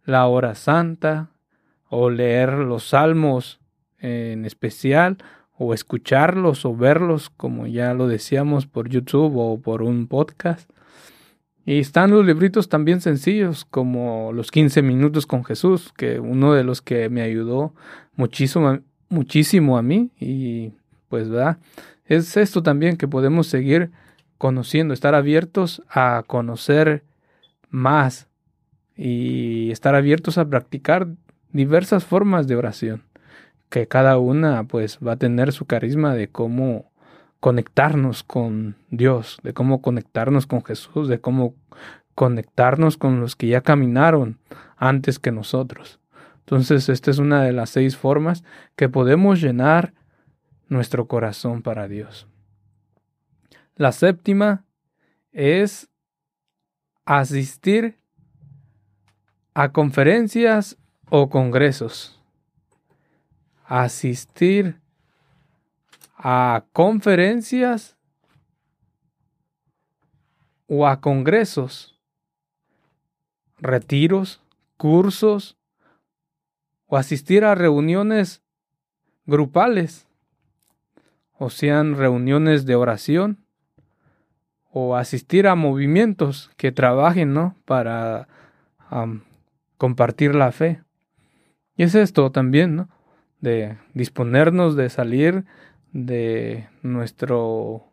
la 0.04 0.26
hora 0.26 0.54
santa, 0.54 1.30
o 1.88 2.10
leer 2.10 2.52
los 2.52 2.90
salmos 2.90 3.60
en 3.98 4.44
especial, 4.44 5.18
o 5.52 5.74
escucharlos 5.74 6.64
o 6.64 6.74
verlos, 6.74 7.30
como 7.30 7.66
ya 7.66 7.92
lo 7.94 8.06
decíamos, 8.06 8.66
por 8.66 8.88
YouTube 8.88 9.36
o 9.36 9.60
por 9.60 9.82
un 9.82 10.06
podcast. 10.06 10.70
Y 11.70 11.78
están 11.78 12.10
los 12.10 12.26
libritos 12.26 12.68
también 12.68 13.00
sencillos, 13.00 13.64
como 13.64 14.32
Los 14.32 14.50
15 14.50 14.82
minutos 14.82 15.24
con 15.24 15.44
Jesús, 15.44 15.92
que 15.96 16.18
uno 16.18 16.52
de 16.52 16.64
los 16.64 16.82
que 16.82 17.08
me 17.10 17.22
ayudó 17.22 17.74
muchísimo, 18.16 18.80
muchísimo 19.08 19.78
a 19.78 19.82
mí. 19.82 20.10
Y 20.18 20.72
pues, 21.08 21.28
¿verdad? 21.28 21.58
Es 22.06 22.36
esto 22.36 22.64
también 22.64 22.96
que 22.96 23.06
podemos 23.06 23.46
seguir 23.46 23.92
conociendo, 24.36 24.92
estar 24.92 25.14
abiertos 25.14 25.80
a 25.88 26.24
conocer 26.26 27.04
más 27.68 28.26
y 28.96 29.70
estar 29.70 29.94
abiertos 29.94 30.38
a 30.38 30.48
practicar 30.48 31.06
diversas 31.52 32.04
formas 32.04 32.48
de 32.48 32.56
oración, 32.56 33.04
que 33.68 33.86
cada 33.86 34.18
una 34.18 34.64
pues 34.64 34.98
va 35.06 35.12
a 35.12 35.18
tener 35.18 35.52
su 35.52 35.66
carisma 35.66 36.16
de 36.16 36.26
cómo 36.26 36.89
conectarnos 37.40 38.22
con 38.22 38.76
Dios, 38.90 39.38
de 39.42 39.54
cómo 39.54 39.82
conectarnos 39.82 40.46
con 40.46 40.62
Jesús, 40.62 41.08
de 41.08 41.20
cómo 41.20 41.54
conectarnos 42.14 42.96
con 42.96 43.20
los 43.20 43.34
que 43.34 43.48
ya 43.48 43.62
caminaron 43.62 44.38
antes 44.76 45.18
que 45.18 45.32
nosotros. 45.32 45.98
Entonces, 46.40 46.88
esta 46.88 47.10
es 47.10 47.18
una 47.18 47.42
de 47.42 47.52
las 47.52 47.70
seis 47.70 47.96
formas 47.96 48.44
que 48.76 48.88
podemos 48.88 49.40
llenar 49.40 49.94
nuestro 50.68 51.06
corazón 51.06 51.62
para 51.62 51.88
Dios. 51.88 52.26
La 53.76 53.92
séptima 53.92 54.64
es 55.32 55.88
asistir 57.04 57.96
a 59.54 59.72
conferencias 59.72 60.76
o 61.08 61.30
congresos. 61.30 62.20
Asistir 63.64 64.79
a 66.22 66.64
conferencias 66.72 67.96
o 70.66 70.86
a 70.86 71.00
congresos, 71.00 71.98
retiros, 73.58 74.42
cursos 74.76 75.56
o 76.86 76.96
asistir 76.96 77.44
a 77.44 77.54
reuniones 77.54 78.42
grupales, 79.24 80.08
o 81.38 81.48
sean 81.48 81.96
reuniones 81.96 82.66
de 82.66 82.74
oración, 82.74 83.38
o 84.72 84.96
asistir 84.96 85.46
a 85.46 85.54
movimientos 85.54 86.50
que 86.56 86.70
trabajen, 86.70 87.32
¿no? 87.32 87.56
Para 87.64 88.28
compartir 89.78 90.34
la 90.34 90.52
fe. 90.52 90.82
Y 91.76 91.84
es 91.84 91.94
esto 91.94 92.30
también, 92.30 92.76
¿no? 92.76 92.88
De 93.40 93.78
disponernos 93.94 94.76
de 94.76 94.90
salir 94.90 95.46
de 95.92 96.68
nuestro 96.82 97.84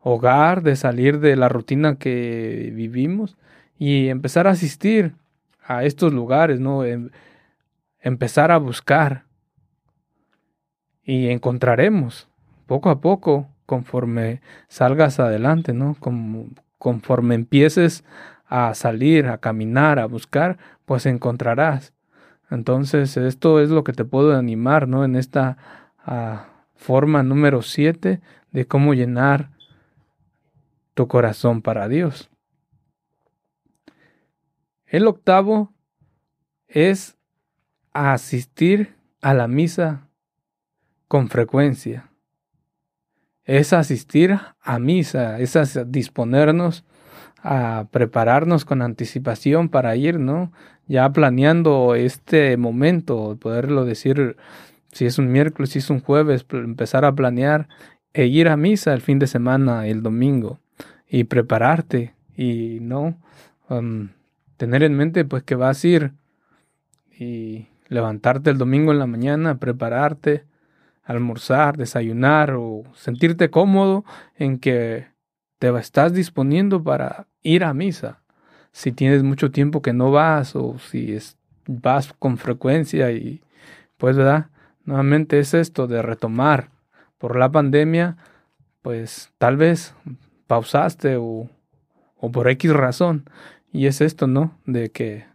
hogar, 0.00 0.62
de 0.62 0.76
salir 0.76 1.20
de 1.20 1.36
la 1.36 1.48
rutina 1.48 1.96
que 1.96 2.70
vivimos 2.74 3.36
y 3.78 4.08
empezar 4.08 4.46
a 4.46 4.52
asistir 4.52 5.14
a 5.62 5.84
estos 5.84 6.12
lugares, 6.12 6.60
¿no? 6.60 6.84
Em, 6.84 7.10
empezar 8.00 8.52
a 8.52 8.58
buscar 8.58 9.24
y 11.02 11.28
encontraremos 11.28 12.28
poco 12.66 12.90
a 12.90 13.00
poco 13.00 13.48
conforme 13.66 14.40
salgas 14.68 15.18
adelante, 15.18 15.72
¿no? 15.72 15.96
conforme 16.78 17.34
empieces 17.34 18.04
a 18.46 18.74
salir, 18.74 19.26
a 19.26 19.38
caminar, 19.38 19.98
a 19.98 20.06
buscar, 20.06 20.58
pues 20.84 21.04
encontrarás. 21.06 21.92
Entonces, 22.50 23.16
esto 23.16 23.60
es 23.60 23.70
lo 23.70 23.82
que 23.82 23.92
te 23.92 24.04
puedo 24.04 24.36
animar, 24.36 24.86
¿no? 24.86 25.04
En 25.04 25.16
esta 25.16 25.56
ah, 26.04 26.46
forma 26.76 27.22
número 27.22 27.62
7 27.62 28.20
de 28.52 28.66
cómo 28.66 28.94
llenar 28.94 29.50
tu 30.94 31.08
corazón 31.08 31.62
para 31.62 31.88
Dios. 31.88 32.30
El 34.86 35.06
octavo 35.06 35.74
es 36.68 37.16
asistir 37.92 38.94
a 39.20 39.34
la 39.34 39.48
misa 39.48 40.08
con 41.08 41.28
frecuencia. 41.28 42.10
Es 43.44 43.72
asistir 43.72 44.38
a 44.60 44.78
misa, 44.78 45.38
es 45.38 45.56
disponernos 45.86 46.84
a 47.42 47.86
prepararnos 47.90 48.64
con 48.64 48.82
anticipación 48.82 49.68
para 49.68 49.94
ir, 49.96 50.18
¿no? 50.18 50.52
Ya 50.88 51.10
planeando 51.12 51.94
este 51.94 52.56
momento, 52.56 53.36
poderlo 53.40 53.84
decir 53.84 54.36
si 54.96 55.04
es 55.04 55.18
un 55.18 55.30
miércoles, 55.30 55.68
si 55.70 55.80
es 55.80 55.90
un 55.90 56.00
jueves, 56.00 56.46
empezar 56.52 57.04
a 57.04 57.14
planear 57.14 57.68
e 58.14 58.24
ir 58.24 58.48
a 58.48 58.56
misa 58.56 58.94
el 58.94 59.02
fin 59.02 59.18
de 59.18 59.26
semana, 59.26 59.86
el 59.86 60.02
domingo, 60.02 60.58
y 61.06 61.24
prepararte 61.24 62.14
y 62.34 62.78
no 62.80 63.18
tener 64.56 64.82
en 64.82 64.94
mente 64.94 65.26
pues 65.26 65.42
que 65.42 65.54
vas 65.54 65.84
a 65.84 65.86
ir 65.86 66.12
y 67.18 67.66
levantarte 67.88 68.48
el 68.48 68.56
domingo 68.56 68.90
en 68.90 68.98
la 68.98 69.06
mañana, 69.06 69.58
prepararte, 69.58 70.44
almorzar, 71.04 71.76
desayunar 71.76 72.52
o 72.52 72.84
sentirte 72.94 73.50
cómodo 73.50 74.06
en 74.34 74.58
que 74.58 75.08
te 75.58 75.68
estás 75.78 76.14
disponiendo 76.14 76.82
para 76.82 77.26
ir 77.42 77.64
a 77.64 77.74
misa. 77.74 78.22
Si 78.72 78.92
tienes 78.92 79.22
mucho 79.22 79.50
tiempo 79.50 79.82
que 79.82 79.92
no 79.92 80.10
vas 80.10 80.56
o 80.56 80.78
si 80.78 81.18
vas 81.66 82.14
con 82.18 82.38
frecuencia 82.38 83.12
y 83.12 83.42
pues, 83.98 84.16
¿verdad? 84.16 84.46
Nuevamente 84.86 85.38
es 85.38 85.52
esto 85.52 85.86
de 85.86 86.00
retomar. 86.00 86.70
Por 87.18 87.36
la 87.36 87.50
pandemia, 87.50 88.16
pues 88.82 89.32
tal 89.38 89.56
vez 89.56 89.94
pausaste 90.46 91.16
o, 91.16 91.50
o 92.16 92.32
por 92.32 92.48
X 92.48 92.72
razón. 92.72 93.28
Y 93.72 93.86
es 93.86 94.00
esto, 94.00 94.26
¿no? 94.26 94.58
De 94.64 94.90
que 94.90 95.26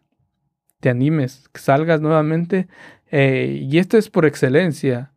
te 0.79 0.89
animes, 0.89 1.47
que 1.53 1.61
salgas 1.61 2.01
nuevamente. 2.01 2.67
Eh, 3.11 3.59
y 3.69 3.77
esto 3.77 3.97
es 3.97 4.09
por 4.09 4.25
excelencia, 4.25 5.11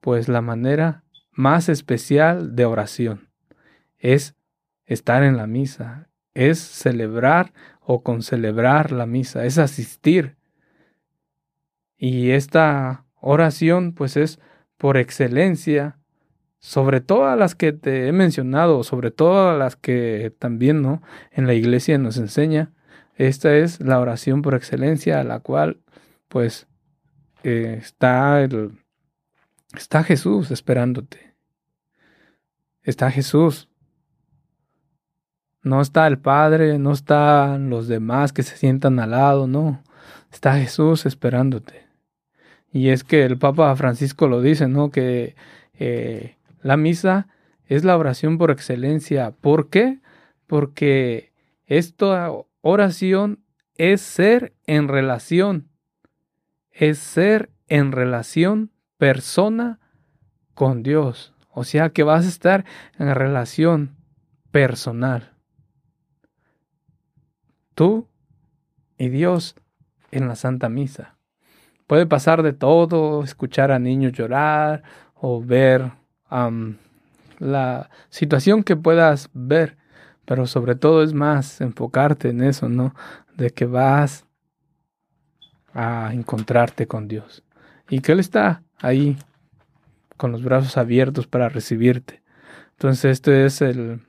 pues 0.00 0.28
la 0.28 0.40
manera 0.40 1.04
más 1.30 1.68
especial 1.68 2.54
de 2.56 2.64
oración 2.64 3.28
es 3.98 4.34
estar 4.86 5.22
en 5.22 5.36
la 5.36 5.46
misa, 5.46 6.08
es 6.34 6.58
celebrar 6.58 7.52
o 7.80 8.02
concelebrar 8.02 8.92
la 8.92 9.06
misa, 9.06 9.44
es 9.44 9.58
asistir. 9.58 10.36
Y 11.96 12.30
esta 12.30 13.03
oración 13.24 13.92
pues 13.92 14.16
es 14.16 14.38
por 14.76 14.96
excelencia 14.96 15.98
sobre 16.58 17.00
todas 17.00 17.38
las 17.38 17.54
que 17.54 17.72
te 17.72 18.08
he 18.08 18.12
mencionado, 18.12 18.84
sobre 18.84 19.10
todas 19.10 19.58
las 19.58 19.76
que 19.76 20.32
también 20.38 20.82
¿no? 20.82 21.02
en 21.30 21.46
la 21.46 21.54
iglesia 21.54 21.98
nos 21.98 22.16
enseña. 22.16 22.72
Esta 23.16 23.56
es 23.56 23.80
la 23.80 24.00
oración 24.00 24.42
por 24.42 24.54
excelencia 24.54 25.20
a 25.20 25.24
la 25.24 25.40
cual 25.40 25.80
pues 26.28 26.66
eh, 27.42 27.78
está, 27.80 28.42
el, 28.42 28.78
está 29.74 30.02
Jesús 30.04 30.50
esperándote. 30.50 31.34
Está 32.82 33.10
Jesús. 33.10 33.68
No 35.62 35.80
está 35.80 36.06
el 36.06 36.18
Padre, 36.18 36.78
no 36.78 36.92
están 36.92 37.70
los 37.70 37.88
demás 37.88 38.34
que 38.34 38.42
se 38.42 38.56
sientan 38.56 38.98
al 39.00 39.12
lado, 39.12 39.46
no. 39.46 39.82
Está 40.30 40.56
Jesús 40.56 41.06
esperándote. 41.06 41.83
Y 42.74 42.88
es 42.88 43.04
que 43.04 43.24
el 43.24 43.38
Papa 43.38 43.74
Francisco 43.76 44.26
lo 44.26 44.42
dice, 44.42 44.66
¿no? 44.66 44.90
Que 44.90 45.36
eh, 45.78 46.34
la 46.60 46.76
misa 46.76 47.28
es 47.66 47.84
la 47.84 47.96
oración 47.96 48.36
por 48.36 48.50
excelencia. 48.50 49.30
¿Por 49.30 49.70
qué? 49.70 50.00
Porque 50.48 51.32
esta 51.66 52.32
oración 52.62 53.44
es 53.76 54.00
ser 54.00 54.54
en 54.66 54.88
relación. 54.88 55.68
Es 56.72 56.98
ser 56.98 57.48
en 57.68 57.92
relación 57.92 58.72
persona 58.98 59.78
con 60.54 60.82
Dios. 60.82 61.32
O 61.50 61.62
sea 61.62 61.90
que 61.90 62.02
vas 62.02 62.24
a 62.24 62.28
estar 62.28 62.64
en 62.98 63.14
relación 63.14 63.94
personal. 64.50 65.32
Tú 67.76 68.08
y 68.98 69.10
Dios 69.10 69.54
en 70.10 70.26
la 70.26 70.34
Santa 70.34 70.68
Misa. 70.68 71.13
Puede 71.86 72.06
pasar 72.06 72.42
de 72.42 72.52
todo, 72.52 73.22
escuchar 73.22 73.70
a 73.70 73.78
niños 73.78 74.12
llorar 74.12 74.82
o 75.14 75.42
ver 75.42 75.92
la 77.38 77.90
situación 78.08 78.62
que 78.62 78.76
puedas 78.76 79.30
ver, 79.32 79.76
pero 80.24 80.46
sobre 80.46 80.74
todo 80.74 81.02
es 81.02 81.12
más 81.12 81.60
enfocarte 81.60 82.30
en 82.30 82.42
eso, 82.42 82.68
¿no? 82.68 82.94
De 83.36 83.50
que 83.50 83.66
vas 83.66 84.26
a 85.74 86.10
encontrarte 86.12 86.86
con 86.86 87.08
Dios 87.08 87.44
y 87.88 88.00
que 88.00 88.12
Él 88.12 88.20
está 88.20 88.62
ahí 88.80 89.18
con 90.16 90.32
los 90.32 90.42
brazos 90.42 90.76
abiertos 90.76 91.26
para 91.26 91.48
recibirte. 91.48 92.22
Entonces, 92.72 93.12
esto 93.12 93.32
es 93.32 93.60
el, 93.60 94.00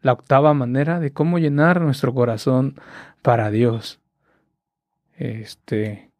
la 0.00 0.12
octava 0.12 0.54
manera 0.54 1.00
de 1.00 1.12
cómo 1.12 1.38
llenar 1.38 1.80
nuestro 1.80 2.14
corazón 2.14 2.76
para 3.22 3.50
Dios. 3.50 4.00
Este, 5.16 6.10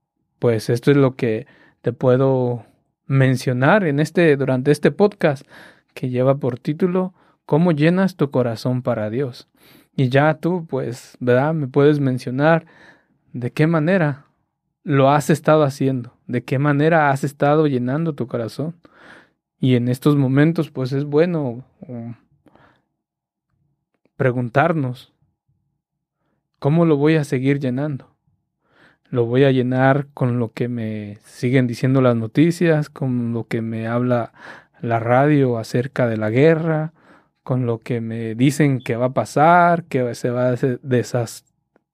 pues 0.44 0.68
esto 0.68 0.90
es 0.90 0.98
lo 0.98 1.16
que 1.16 1.46
te 1.80 1.94
puedo 1.94 2.66
mencionar 3.06 3.82
en 3.84 3.98
este 3.98 4.36
durante 4.36 4.72
este 4.72 4.90
podcast 4.90 5.46
que 5.94 6.10
lleva 6.10 6.34
por 6.34 6.58
título 6.58 7.14
cómo 7.46 7.72
llenas 7.72 8.16
tu 8.16 8.30
corazón 8.30 8.82
para 8.82 9.08
Dios. 9.08 9.48
Y 9.96 10.10
ya 10.10 10.34
tú 10.34 10.66
pues, 10.66 11.16
¿verdad? 11.18 11.54
Me 11.54 11.66
puedes 11.66 11.98
mencionar 11.98 12.66
de 13.32 13.52
qué 13.52 13.66
manera 13.66 14.26
lo 14.82 15.08
has 15.08 15.30
estado 15.30 15.62
haciendo, 15.62 16.12
de 16.26 16.44
qué 16.44 16.58
manera 16.58 17.08
has 17.08 17.24
estado 17.24 17.66
llenando 17.66 18.12
tu 18.12 18.26
corazón. 18.26 18.74
Y 19.58 19.76
en 19.76 19.88
estos 19.88 20.14
momentos 20.14 20.70
pues 20.70 20.92
es 20.92 21.04
bueno 21.04 21.64
um, 21.88 22.16
preguntarnos, 24.16 25.10
¿cómo 26.58 26.84
lo 26.84 26.98
voy 26.98 27.16
a 27.16 27.24
seguir 27.24 27.60
llenando? 27.60 28.13
Lo 29.14 29.26
voy 29.26 29.44
a 29.44 29.52
llenar 29.52 30.08
con 30.12 30.40
lo 30.40 30.50
que 30.52 30.66
me 30.66 31.18
siguen 31.24 31.68
diciendo 31.68 32.00
las 32.02 32.16
noticias, 32.16 32.90
con 32.90 33.32
lo 33.32 33.44
que 33.46 33.62
me 33.62 33.86
habla 33.86 34.32
la 34.80 34.98
radio 34.98 35.56
acerca 35.56 36.08
de 36.08 36.16
la 36.16 36.30
guerra, 36.30 36.92
con 37.44 37.64
lo 37.64 37.78
que 37.78 38.00
me 38.00 38.34
dicen 38.34 38.80
que 38.80 38.96
va 38.96 39.06
a 39.06 39.12
pasar, 39.14 39.84
que 39.84 40.16
se 40.16 40.30
va 40.30 40.48
a 40.48 40.56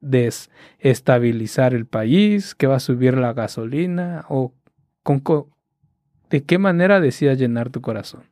desestabilizar 0.01 1.75
el 1.75 1.85
país, 1.85 2.55
que 2.55 2.67
va 2.67 2.77
a 2.77 2.81
subir 2.81 3.19
la 3.19 3.35
gasolina 3.35 4.25
o 4.31 4.55
con 5.03 5.23
de 6.31 6.43
qué 6.45 6.57
manera 6.57 7.01
decías 7.01 7.37
llenar 7.37 7.69
tu 7.69 7.83
corazón. 7.83 8.23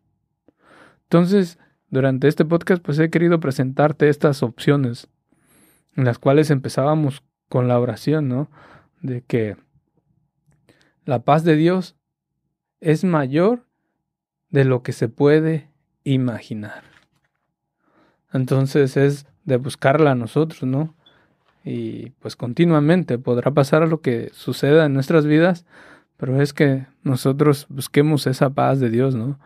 Entonces, 1.03 1.59
durante 1.91 2.27
este 2.27 2.47
podcast 2.47 2.83
pues 2.83 2.99
he 3.01 3.11
querido 3.11 3.39
presentarte 3.39 4.09
estas 4.09 4.43
opciones 4.43 5.09
en 5.95 6.07
las 6.07 6.19
cuales 6.19 6.51
empezábamos 6.51 7.23
con 7.51 7.69
la 7.69 7.79
oración, 7.79 8.29
¿no? 8.29 8.49
De 9.01 9.23
que 9.23 9.57
la 11.05 11.21
paz 11.21 11.45
de 11.45 11.57
Dios 11.57 11.97
es 12.81 13.05
mayor 13.05 13.65
de 14.51 14.65
lo 14.65 14.83
que 14.83 14.93
se 14.93 15.09
puede 15.09 15.69
imaginar. 16.05 16.83
Entonces 18.33 18.97
es 18.97 19.27
de 19.45 19.57
buscarla 19.57 20.13
a 20.13 20.15
nosotros, 20.15 20.63
¿no? 20.63 20.95
Y 21.65 22.11
pues 22.21 22.37
continuamente 22.37 23.19
podrá 23.19 23.51
pasar 23.53 23.87
lo 23.89 24.01
que 24.01 24.31
suceda 24.33 24.87
en 24.87 24.95
nuestras 24.95 25.27
vidas, 25.27 25.67
pero 26.17 26.41
es 26.41 26.53
que 26.53 26.87
nosotros 27.03 27.67
busquemos 27.69 28.27
esa 28.27 28.51
paz 28.51 28.81
de 28.81 28.91
Dios, 28.91 29.15
¿no? 29.15 29.39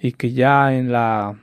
Y 0.00 0.12
que 0.12 0.32
ya 0.32 0.74
en 0.74 0.92
la 0.92 1.38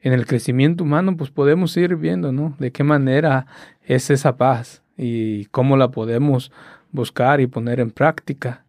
en 0.00 0.12
el 0.12 0.26
crecimiento 0.26 0.84
humano 0.84 1.16
pues 1.16 1.30
podemos 1.30 1.76
ir 1.76 1.96
viendo, 1.96 2.32
¿no? 2.32 2.54
De 2.58 2.72
qué 2.72 2.84
manera 2.84 3.46
es 3.82 4.10
esa 4.10 4.36
paz 4.36 4.83
y 4.96 5.46
cómo 5.46 5.76
la 5.76 5.90
podemos 5.90 6.52
buscar 6.92 7.40
y 7.40 7.46
poner 7.46 7.80
en 7.80 7.90
práctica. 7.90 8.64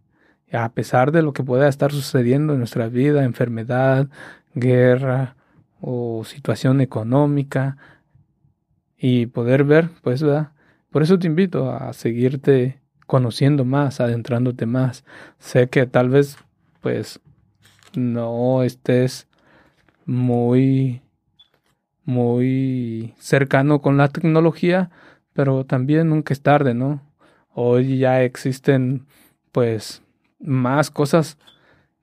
A 0.51 0.71
pesar 0.73 1.11
de 1.11 1.21
lo 1.21 1.33
que 1.33 1.43
pueda 1.43 1.67
estar 1.67 1.91
sucediendo 1.91 2.53
en 2.53 2.59
nuestra 2.59 2.88
vida, 2.88 3.23
enfermedad, 3.23 4.07
guerra 4.53 5.35
o 5.81 6.23
situación 6.25 6.81
económica, 6.81 7.77
y 8.97 9.27
poder 9.27 9.63
ver, 9.63 9.89
pues, 10.01 10.23
¿verdad? 10.23 10.51
Por 10.89 11.03
eso 11.03 11.19
te 11.19 11.27
invito 11.27 11.71
a 11.71 11.93
seguirte 11.93 12.79
conociendo 13.05 13.65
más, 13.65 13.99
adentrándote 13.99 14.65
más. 14.65 15.03
Sé 15.38 15.67
que 15.67 15.85
tal 15.85 16.09
vez, 16.09 16.38
pues, 16.81 17.19
no 17.95 18.63
estés 18.63 19.27
muy 20.05 21.01
muy 22.03 23.15
cercano 23.17 23.81
con 23.81 23.97
la 23.97 24.09
tecnología, 24.09 24.91
pero 25.36 25.65
también 25.65 26.10
nunca 26.10 26.34
es 26.34 26.41
tarde, 26.41 26.74
¿no? 26.74 27.02
Hoy 27.54 27.98
ya 27.98 28.24
existen 28.24 29.06
pues 29.52 30.02
más 30.39 30.89
cosas 30.89 31.38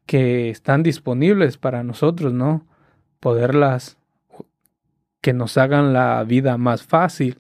que 0.04 0.50
están 0.50 0.82
disponibles 0.82 1.56
para 1.56 1.82
nosotros, 1.82 2.34
¿no? 2.34 2.66
Poderlas 3.20 3.96
que 5.22 5.32
nos 5.32 5.56
hagan 5.56 5.94
la 5.94 6.22
vida 6.24 6.58
más 6.58 6.82
fácil. 6.82 7.38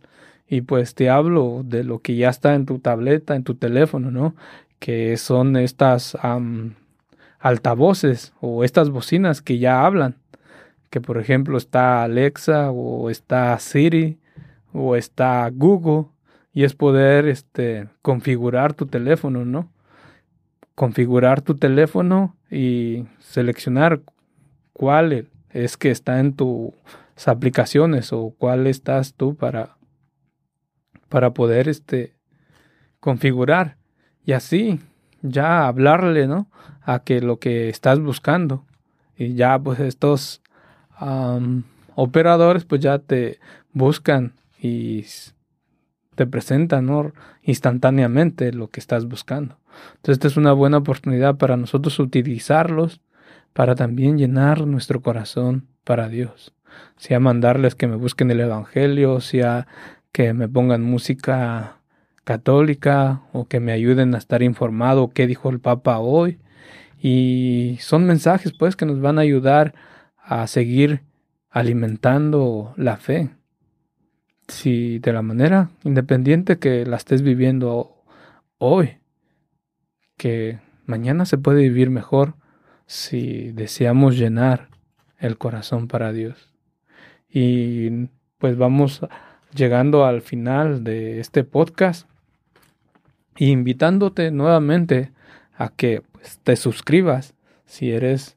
Y 0.48 0.62
pues 0.62 0.94
te 0.94 1.10
hablo 1.10 1.62
de 1.62 1.84
lo 1.84 1.98
que 1.98 2.16
ya 2.16 2.30
está 2.30 2.54
en 2.54 2.64
tu 2.64 2.78
tableta, 2.78 3.36
en 3.36 3.44
tu 3.44 3.56
teléfono, 3.56 4.10
¿no? 4.10 4.34
Que 4.78 5.18
son 5.18 5.56
estas 5.56 6.16
altavoces 7.38 8.32
o 8.40 8.64
estas 8.64 8.88
bocinas 8.88 9.42
que 9.42 9.58
ya 9.58 9.84
hablan 9.84 10.16
que 10.92 11.00
por 11.00 11.18
ejemplo 11.18 11.56
está 11.56 12.02
Alexa 12.02 12.70
o 12.70 13.08
está 13.08 13.58
Siri 13.58 14.18
o 14.72 14.96
está 14.96 15.48
Google 15.52 16.06
y 16.52 16.64
es 16.64 16.74
poder 16.74 17.26
este, 17.28 17.88
configurar 18.02 18.74
tu 18.74 18.86
teléfono, 18.86 19.44
¿no? 19.44 19.70
Configurar 20.74 21.40
tu 21.40 21.56
teléfono 21.56 22.36
y 22.50 23.06
seleccionar 23.18 24.02
cuál 24.72 25.28
es 25.50 25.76
que 25.76 25.90
está 25.90 26.20
en 26.20 26.34
tus 26.34 26.72
aplicaciones 27.26 28.12
o 28.12 28.34
cuál 28.36 28.66
estás 28.66 29.14
tú 29.14 29.36
para, 29.36 29.76
para 31.08 31.32
poder 31.34 31.68
este, 31.68 32.14
configurar 33.00 33.76
y 34.24 34.32
así 34.32 34.80
ya 35.22 35.66
hablarle, 35.66 36.26
¿no? 36.26 36.50
A 36.82 37.00
que 37.00 37.20
lo 37.20 37.38
que 37.38 37.68
estás 37.68 38.00
buscando 38.00 38.64
y 39.16 39.34
ya 39.34 39.58
pues 39.58 39.80
estos 39.80 40.42
operadores 41.94 42.64
pues 42.64 42.80
ya 42.80 42.98
te 42.98 43.38
buscan 43.72 44.34
y 44.62 45.04
te 46.14 46.26
presentan 46.26 46.88
instantáneamente 47.42 48.52
lo 48.52 48.68
que 48.68 48.78
estás 48.78 49.06
buscando. 49.06 49.58
Entonces 49.96 50.12
esta 50.14 50.28
es 50.28 50.36
una 50.36 50.52
buena 50.52 50.78
oportunidad 50.78 51.36
para 51.36 51.56
nosotros 51.56 51.98
utilizarlos 51.98 53.00
para 53.52 53.74
también 53.74 54.18
llenar 54.18 54.66
nuestro 54.66 55.02
corazón 55.02 55.66
para 55.84 56.08
Dios. 56.08 56.54
Sea 56.96 57.18
mandarles 57.18 57.74
que 57.74 57.88
me 57.88 57.96
busquen 57.96 58.30
el 58.30 58.40
Evangelio, 58.40 59.20
sea 59.20 59.66
que 60.12 60.32
me 60.32 60.48
pongan 60.48 60.82
música 60.82 61.78
católica 62.24 63.22
o 63.32 63.46
que 63.46 63.58
me 63.58 63.72
ayuden 63.72 64.14
a 64.14 64.18
estar 64.18 64.42
informado 64.42 65.10
qué 65.10 65.26
dijo 65.26 65.50
el 65.50 65.60
Papa 65.60 65.98
hoy. 65.98 66.38
Y 66.98 67.78
son 67.80 68.04
mensajes 68.06 68.52
pues 68.52 68.76
que 68.76 68.86
nos 68.86 69.00
van 69.00 69.18
a 69.18 69.22
ayudar 69.22 69.74
a 70.22 70.46
seguir 70.46 71.02
alimentando 71.50 72.74
la 72.76 72.96
fe. 72.96 73.30
Si 74.52 74.98
de 74.98 75.14
la 75.14 75.22
manera 75.22 75.70
independiente 75.82 76.58
que 76.58 76.84
la 76.84 76.96
estés 76.96 77.22
viviendo 77.22 78.04
hoy, 78.58 78.98
que 80.18 80.60
mañana 80.84 81.24
se 81.24 81.38
puede 81.38 81.62
vivir 81.62 81.88
mejor 81.88 82.34
si 82.86 83.50
deseamos 83.52 84.18
llenar 84.18 84.68
el 85.18 85.38
corazón 85.38 85.88
para 85.88 86.12
Dios. 86.12 86.52
Y 87.30 88.08
pues 88.36 88.58
vamos 88.58 89.00
llegando 89.54 90.04
al 90.04 90.20
final 90.20 90.84
de 90.84 91.18
este 91.18 91.44
podcast 91.44 92.06
invitándote 93.38 94.30
nuevamente 94.30 95.12
a 95.56 95.70
que 95.70 96.02
pues, 96.12 96.40
te 96.40 96.56
suscribas 96.56 97.34
si 97.64 97.90
eres 97.90 98.36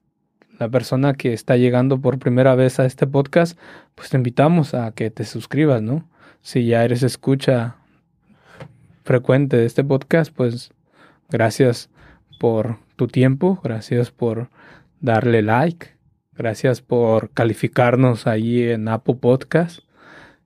la 0.59 0.69
persona 0.69 1.13
que 1.13 1.33
está 1.33 1.57
llegando 1.57 1.99
por 1.99 2.19
primera 2.19 2.55
vez 2.55 2.79
a 2.79 2.85
este 2.85 3.07
podcast, 3.07 3.57
pues 3.95 4.09
te 4.09 4.17
invitamos 4.17 4.73
a 4.73 4.91
que 4.91 5.09
te 5.09 5.25
suscribas, 5.25 5.81
¿no? 5.81 6.07
Si 6.41 6.65
ya 6.65 6.83
eres 6.83 7.03
escucha 7.03 7.75
frecuente 9.03 9.57
de 9.57 9.65
este 9.65 9.83
podcast, 9.83 10.33
pues 10.33 10.71
gracias 11.29 11.89
por 12.39 12.77
tu 12.95 13.07
tiempo, 13.07 13.59
gracias 13.63 14.11
por 14.11 14.49
darle 15.01 15.41
like, 15.41 15.87
gracias 16.33 16.81
por 16.81 17.31
calificarnos 17.31 18.27
ahí 18.27 18.63
en 18.63 18.87
Apple 18.87 19.15
Podcast 19.15 19.79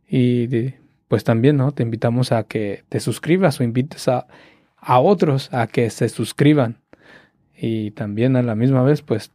y 0.08 0.74
pues 1.08 1.24
también, 1.24 1.58
¿no? 1.58 1.72
Te 1.72 1.84
invitamos 1.84 2.32
a 2.32 2.43
que 2.43 2.84
te 2.89 3.00
suscribas 3.00 3.60
o 3.60 3.63
invites 3.63 4.08
a, 4.08 4.28
a 4.78 5.00
otros 5.00 5.54
a 5.54 5.67
que 5.67 5.89
se 5.89 6.10
suscriban 6.10 6.78
y 7.56 7.91
también 7.91 8.36
a 8.36 8.43
la 8.43 8.56
misma 8.56 8.84
vez, 8.84 9.02
pues 9.02 9.32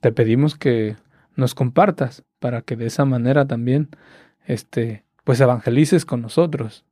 te 0.00 0.12
pedimos 0.12 0.56
que 0.56 0.96
nos 1.36 1.54
compartas 1.54 2.24
para 2.38 2.62
que 2.62 2.76
de 2.76 2.86
esa 2.86 3.04
manera 3.04 3.46
también 3.46 3.88
este 4.46 5.04
pues 5.24 5.40
evangelices 5.40 6.04
con 6.04 6.22
nosotros. 6.22 6.84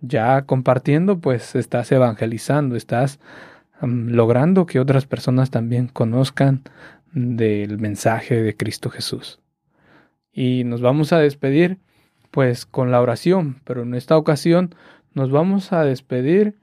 Ya 0.00 0.42
compartiendo, 0.42 1.20
pues 1.20 1.54
estás 1.54 1.90
evangelizando, 1.92 2.76
estás 2.76 3.18
logrando 3.80 4.66
que 4.66 4.80
otras 4.80 5.06
personas 5.06 5.50
también 5.50 5.88
conozcan 5.88 6.62
del 7.12 7.78
mensaje 7.78 8.42
de 8.42 8.56
Cristo 8.56 8.90
Jesús. 8.90 9.40
Y 10.32 10.64
nos 10.64 10.82
vamos 10.82 11.12
a 11.12 11.18
despedir 11.18 11.78
pues 12.30 12.66
con 12.66 12.90
la 12.90 13.00
oración, 13.00 13.60
pero 13.64 13.82
en 13.82 13.94
esta 13.94 14.16
ocasión 14.16 14.74
nos 15.14 15.30
vamos 15.30 15.72
a 15.72 15.82
despedir 15.82 16.58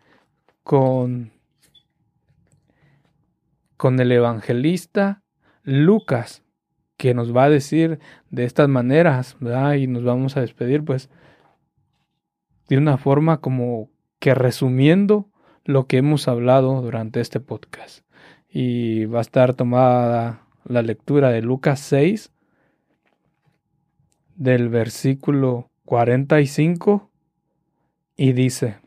con 0.63 1.32
con 3.77 3.99
el 3.99 4.12
evangelista 4.12 5.22
Lucas, 5.63 6.43
que 6.97 7.13
nos 7.13 7.36
va 7.36 7.45
a 7.45 7.49
decir 7.49 7.99
de 8.30 8.45
estas 8.45 8.69
maneras. 8.69 9.38
Y 9.78 9.88
nos 9.88 10.04
vamos 10.04 10.38
a 10.38 10.41
despedir, 10.41 10.84
pues, 10.84 11.10
de 12.69 12.78
una 12.78 12.97
forma 12.97 13.41
como 13.41 13.89
que 14.19 14.36
resumiendo 14.36 15.30
lo 15.65 15.88
que 15.88 15.97
hemos 15.97 16.28
hablado 16.28 16.82
durante 16.82 17.21
este 17.21 17.39
podcast. 17.39 18.06
Y 18.49 19.06
va 19.06 19.19
a 19.19 19.21
estar 19.21 19.54
tomada 19.54 20.47
la 20.65 20.82
lectura 20.82 21.30
de 21.30 21.41
Lucas 21.41 21.80
6, 21.80 22.32
del 24.36 24.69
versículo 24.69 25.69
45, 25.86 27.10
y 28.15 28.34
dice, 28.34 28.78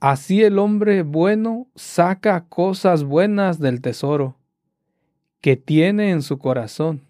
Así 0.00 0.42
el 0.42 0.58
hombre 0.58 1.02
bueno 1.02 1.68
saca 1.74 2.46
cosas 2.48 3.04
buenas 3.04 3.58
del 3.58 3.80
tesoro 3.80 4.36
que 5.44 5.58
tiene 5.58 6.10
en 6.10 6.22
su 6.22 6.38
corazón, 6.38 7.02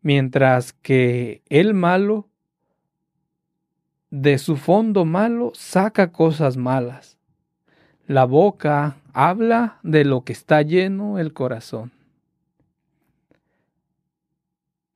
mientras 0.00 0.72
que 0.72 1.40
el 1.48 1.72
malo 1.72 2.28
de 4.10 4.38
su 4.38 4.56
fondo 4.56 5.04
malo 5.04 5.52
saca 5.54 6.10
cosas 6.10 6.56
malas. 6.56 7.18
La 8.08 8.24
boca 8.24 8.96
habla 9.12 9.78
de 9.84 10.04
lo 10.04 10.24
que 10.24 10.32
está 10.32 10.62
lleno 10.62 11.20
el 11.20 11.32
corazón. 11.32 11.92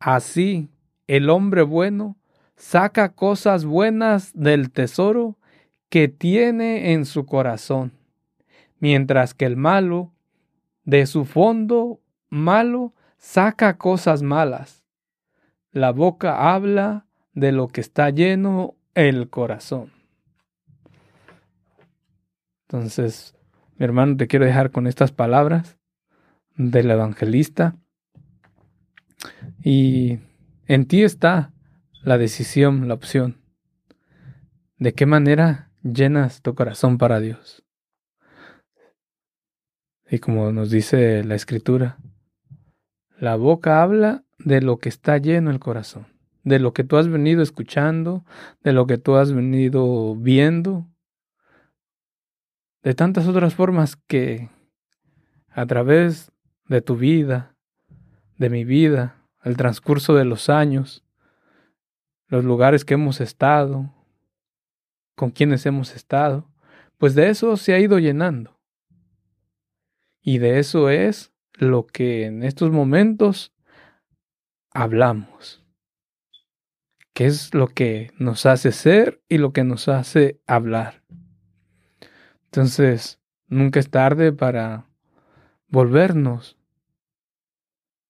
Así, 0.01 0.69
el 1.07 1.31
hombre 1.31 1.62
bueno 1.62 2.17
saca 2.57 3.11
cosas 3.11 3.65
buenas 3.65 4.33
del 4.35 4.73
tesoro 4.73 5.37
que 5.89 6.09
tiene 6.09 6.93
en 6.93 7.05
su 7.05 7.25
corazón, 7.25 7.93
mientras 8.81 9.33
que 9.33 9.45
el 9.45 9.57
malo, 9.57 10.11
de 10.83 11.07
su 11.07 11.25
fondo 11.25 12.01
malo, 12.29 12.95
saca 13.19 13.79
cosas 13.79 14.23
malas. 14.23 14.85
La 15.71 15.93
boca 15.93 16.55
habla 16.55 17.07
de 17.33 17.53
lo 17.53 17.69
que 17.69 17.81
está 17.81 18.11
lleno 18.11 18.77
el 18.95 19.29
corazón. 19.29 19.93
Entonces, 22.69 23.37
mi 23.77 23.85
hermano, 23.85 24.17
te 24.17 24.27
quiero 24.27 24.47
dejar 24.47 24.71
con 24.71 24.87
estas 24.87 25.12
palabras 25.12 25.79
del 26.57 26.91
evangelista. 26.91 27.77
Y 29.62 30.19
en 30.67 30.87
ti 30.87 31.03
está 31.05 31.53
la 32.03 32.19
decisión, 32.19 32.89
la 32.89 32.95
opción. 32.95 33.43
¿De 34.79 34.95
qué 34.95 35.07
manera 35.07 35.71
llenas 35.83 36.43
tu 36.43 36.55
corazón 36.55 36.99
para 36.99 37.21
Dios? 37.21 37.65
Y 40.09 40.19
como 40.19 40.53
nos 40.53 40.71
dice 40.71 41.25
la 41.25 41.35
escritura, 41.35 41.99
la 43.18 43.37
boca 43.37 43.83
habla 43.83 44.24
de 44.38 44.61
lo 44.61 44.79
que 44.79 44.88
está 44.88 45.18
lleno 45.18 45.50
el 45.50 45.59
corazón, 45.59 46.07
de 46.44 46.59
lo 46.59 46.72
que 46.72 46.85
tú 46.85 46.96
has 46.96 47.09
venido 47.09 47.42
escuchando, 47.42 48.24
de 48.62 48.72
lo 48.72 48.87
que 48.87 48.98
tú 48.98 49.16
has 49.16 49.33
venido 49.33 50.14
viendo, 50.16 50.87
de 52.83 52.94
tantas 52.94 53.26
otras 53.26 53.55
formas 53.55 53.96
que 53.96 54.50
a 55.48 55.66
través 55.66 56.31
de 56.68 56.83
tu 56.83 56.96
vida, 56.96 57.57
de 58.37 58.50
mi 58.50 58.64
vida, 58.64 59.16
el 59.42 59.57
transcurso 59.57 60.14
de 60.14 60.24
los 60.24 60.50
años, 60.50 61.05
los 62.29 62.44
lugares 62.44 62.85
que 62.85 62.94
hemos 62.94 63.20
estado, 63.20 63.92
con 65.14 65.31
quienes 65.31 65.64
hemos 65.64 65.94
estado, 65.94 66.48
pues 66.98 67.14
de 67.14 67.31
eso 67.31 67.57
se 67.57 67.72
ha 67.72 67.79
ido 67.79 67.98
llenando. 67.98 68.61
Y 70.20 70.38
de 70.38 70.59
eso 70.59 70.90
es 70.90 71.33
lo 71.57 71.87
que 71.87 72.27
en 72.27 72.42
estos 72.42 72.71
momentos 72.71 73.53
hablamos. 74.71 75.64
¿Qué 77.12 77.27
es 77.27 77.55
lo 77.55 77.69
que 77.69 78.12
nos 78.19 78.45
hace 78.45 78.73
ser 78.73 79.23
y 79.29 79.38
lo 79.38 79.53
que 79.53 79.64
nos 79.64 79.88
hace 79.88 80.40
hablar? 80.47 81.03
Entonces, 82.45 83.21
nunca 83.49 83.81
es 83.81 83.90
tarde 83.90 84.33
para 84.33 84.87
volvernos 85.69 86.59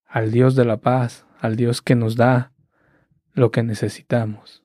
al 0.06 0.32
Dios 0.32 0.56
de 0.56 0.64
la 0.64 0.78
paz, 0.78 1.26
al 1.40 1.56
Dios 1.56 1.82
que 1.82 1.94
nos 1.94 2.16
da 2.16 2.52
lo 3.32 3.50
que 3.50 3.62
necesitamos. 3.62 4.64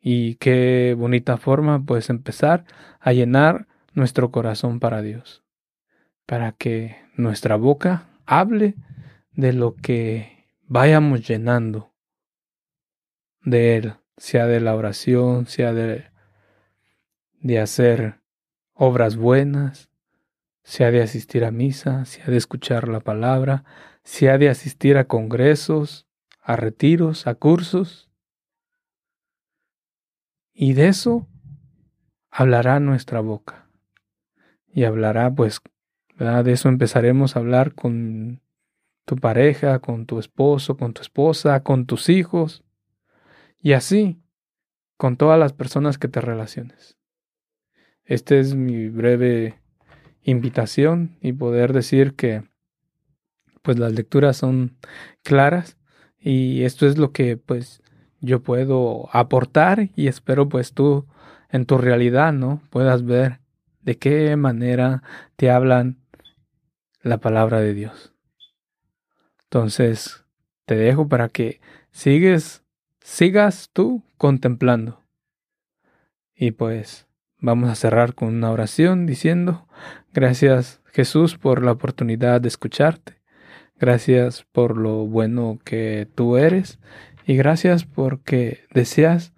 Y 0.00 0.34
qué 0.36 0.96
bonita 0.98 1.36
forma 1.36 1.84
pues 1.84 2.10
empezar 2.10 2.64
a 2.98 3.12
llenar 3.12 3.68
nuestro 3.92 4.32
corazón 4.32 4.80
para 4.80 5.02
Dios, 5.02 5.44
para 6.32 6.52
que 6.52 6.96
nuestra 7.14 7.56
boca 7.56 8.08
hable 8.24 8.74
de 9.32 9.52
lo 9.52 9.76
que 9.76 10.46
vayamos 10.66 11.28
llenando 11.28 11.92
de 13.42 13.76
Él, 13.76 13.96
sea 14.16 14.46
de 14.46 14.60
la 14.60 14.74
oración, 14.74 15.44
sea 15.44 15.74
de, 15.74 16.06
de 17.42 17.60
hacer 17.60 18.22
obras 18.72 19.16
buenas, 19.16 19.90
sea 20.62 20.90
de 20.90 21.02
asistir 21.02 21.44
a 21.44 21.50
misa, 21.50 22.06
sea 22.06 22.24
de 22.24 22.38
escuchar 22.38 22.88
la 22.88 23.00
palabra, 23.00 23.64
sea 24.02 24.38
de 24.38 24.48
asistir 24.48 24.96
a 24.96 25.04
congresos, 25.04 26.06
a 26.40 26.56
retiros, 26.56 27.26
a 27.26 27.34
cursos. 27.34 28.08
Y 30.54 30.72
de 30.72 30.88
eso 30.88 31.28
hablará 32.30 32.80
nuestra 32.80 33.20
boca. 33.20 33.68
Y 34.72 34.84
hablará, 34.84 35.30
pues, 35.30 35.60
de 36.18 36.52
eso 36.52 36.68
empezaremos 36.68 37.36
a 37.36 37.40
hablar 37.40 37.74
con 37.74 38.40
tu 39.04 39.16
pareja, 39.16 39.80
con 39.80 40.06
tu 40.06 40.18
esposo, 40.18 40.76
con 40.76 40.92
tu 40.92 41.02
esposa, 41.02 41.62
con 41.62 41.86
tus 41.86 42.08
hijos. 42.08 42.62
Y 43.58 43.72
así, 43.72 44.20
con 44.96 45.16
todas 45.16 45.38
las 45.38 45.52
personas 45.52 45.98
que 45.98 46.08
te 46.08 46.20
relaciones. 46.20 46.96
Esta 48.04 48.36
es 48.36 48.54
mi 48.54 48.88
breve 48.88 49.60
invitación 50.22 51.16
y 51.20 51.32
poder 51.32 51.72
decir 51.72 52.14
que 52.14 52.44
pues 53.62 53.78
las 53.78 53.92
lecturas 53.92 54.36
son 54.36 54.76
claras 55.22 55.76
y 56.18 56.62
esto 56.62 56.86
es 56.86 56.98
lo 56.98 57.12
que 57.12 57.36
pues 57.36 57.82
yo 58.20 58.42
puedo 58.42 59.08
aportar 59.12 59.90
y 59.96 60.06
espero 60.06 60.48
pues 60.48 60.72
tú 60.72 61.06
en 61.50 61.66
tu 61.66 61.78
realidad, 61.78 62.32
¿no? 62.32 62.62
Puedas 62.70 63.04
ver 63.04 63.40
de 63.82 63.98
qué 63.98 64.36
manera 64.36 65.02
te 65.36 65.50
hablan 65.50 66.01
la 67.02 67.18
palabra 67.18 67.60
de 67.60 67.74
Dios. 67.74 68.12
Entonces, 69.44 70.24
te 70.64 70.76
dejo 70.76 71.08
para 71.08 71.28
que 71.28 71.60
sigues, 71.90 72.62
sigas 73.00 73.70
tú 73.72 74.02
contemplando. 74.16 75.02
Y 76.34 76.52
pues 76.52 77.06
vamos 77.38 77.68
a 77.68 77.74
cerrar 77.74 78.14
con 78.14 78.28
una 78.28 78.50
oración 78.50 79.04
diciendo, 79.04 79.66
gracias 80.12 80.80
Jesús 80.86 81.36
por 81.36 81.62
la 81.62 81.72
oportunidad 81.72 82.40
de 82.40 82.48
escucharte. 82.48 83.20
Gracias 83.78 84.44
por 84.52 84.76
lo 84.76 85.06
bueno 85.06 85.58
que 85.64 86.08
tú 86.14 86.36
eres 86.36 86.78
y 87.26 87.36
gracias 87.36 87.84
porque 87.84 88.64
deseas 88.72 89.32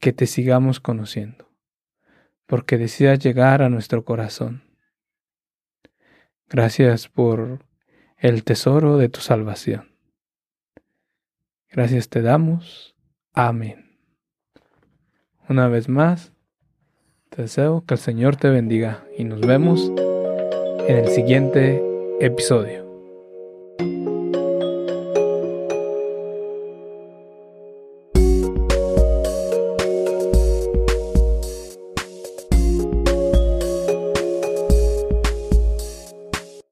que 0.00 0.12
te 0.12 0.26
sigamos 0.26 0.80
conociendo, 0.80 1.48
porque 2.46 2.76
deseas 2.76 3.18
llegar 3.20 3.62
a 3.62 3.68
nuestro 3.68 4.04
corazón. 4.04 4.67
Gracias 6.50 7.08
por 7.08 7.58
el 8.16 8.42
tesoro 8.44 8.96
de 8.96 9.08
tu 9.08 9.20
salvación. 9.20 9.88
Gracias 11.70 12.08
te 12.08 12.22
damos. 12.22 12.96
Amén. 13.32 13.98
Una 15.48 15.68
vez 15.68 15.88
más, 15.88 16.32
te 17.28 17.42
deseo 17.42 17.84
que 17.86 17.94
el 17.94 18.00
Señor 18.00 18.36
te 18.36 18.48
bendiga 18.48 19.04
y 19.16 19.24
nos 19.24 19.40
vemos 19.40 19.92
en 20.88 20.96
el 20.96 21.08
siguiente 21.08 21.82
episodio. 22.20 22.87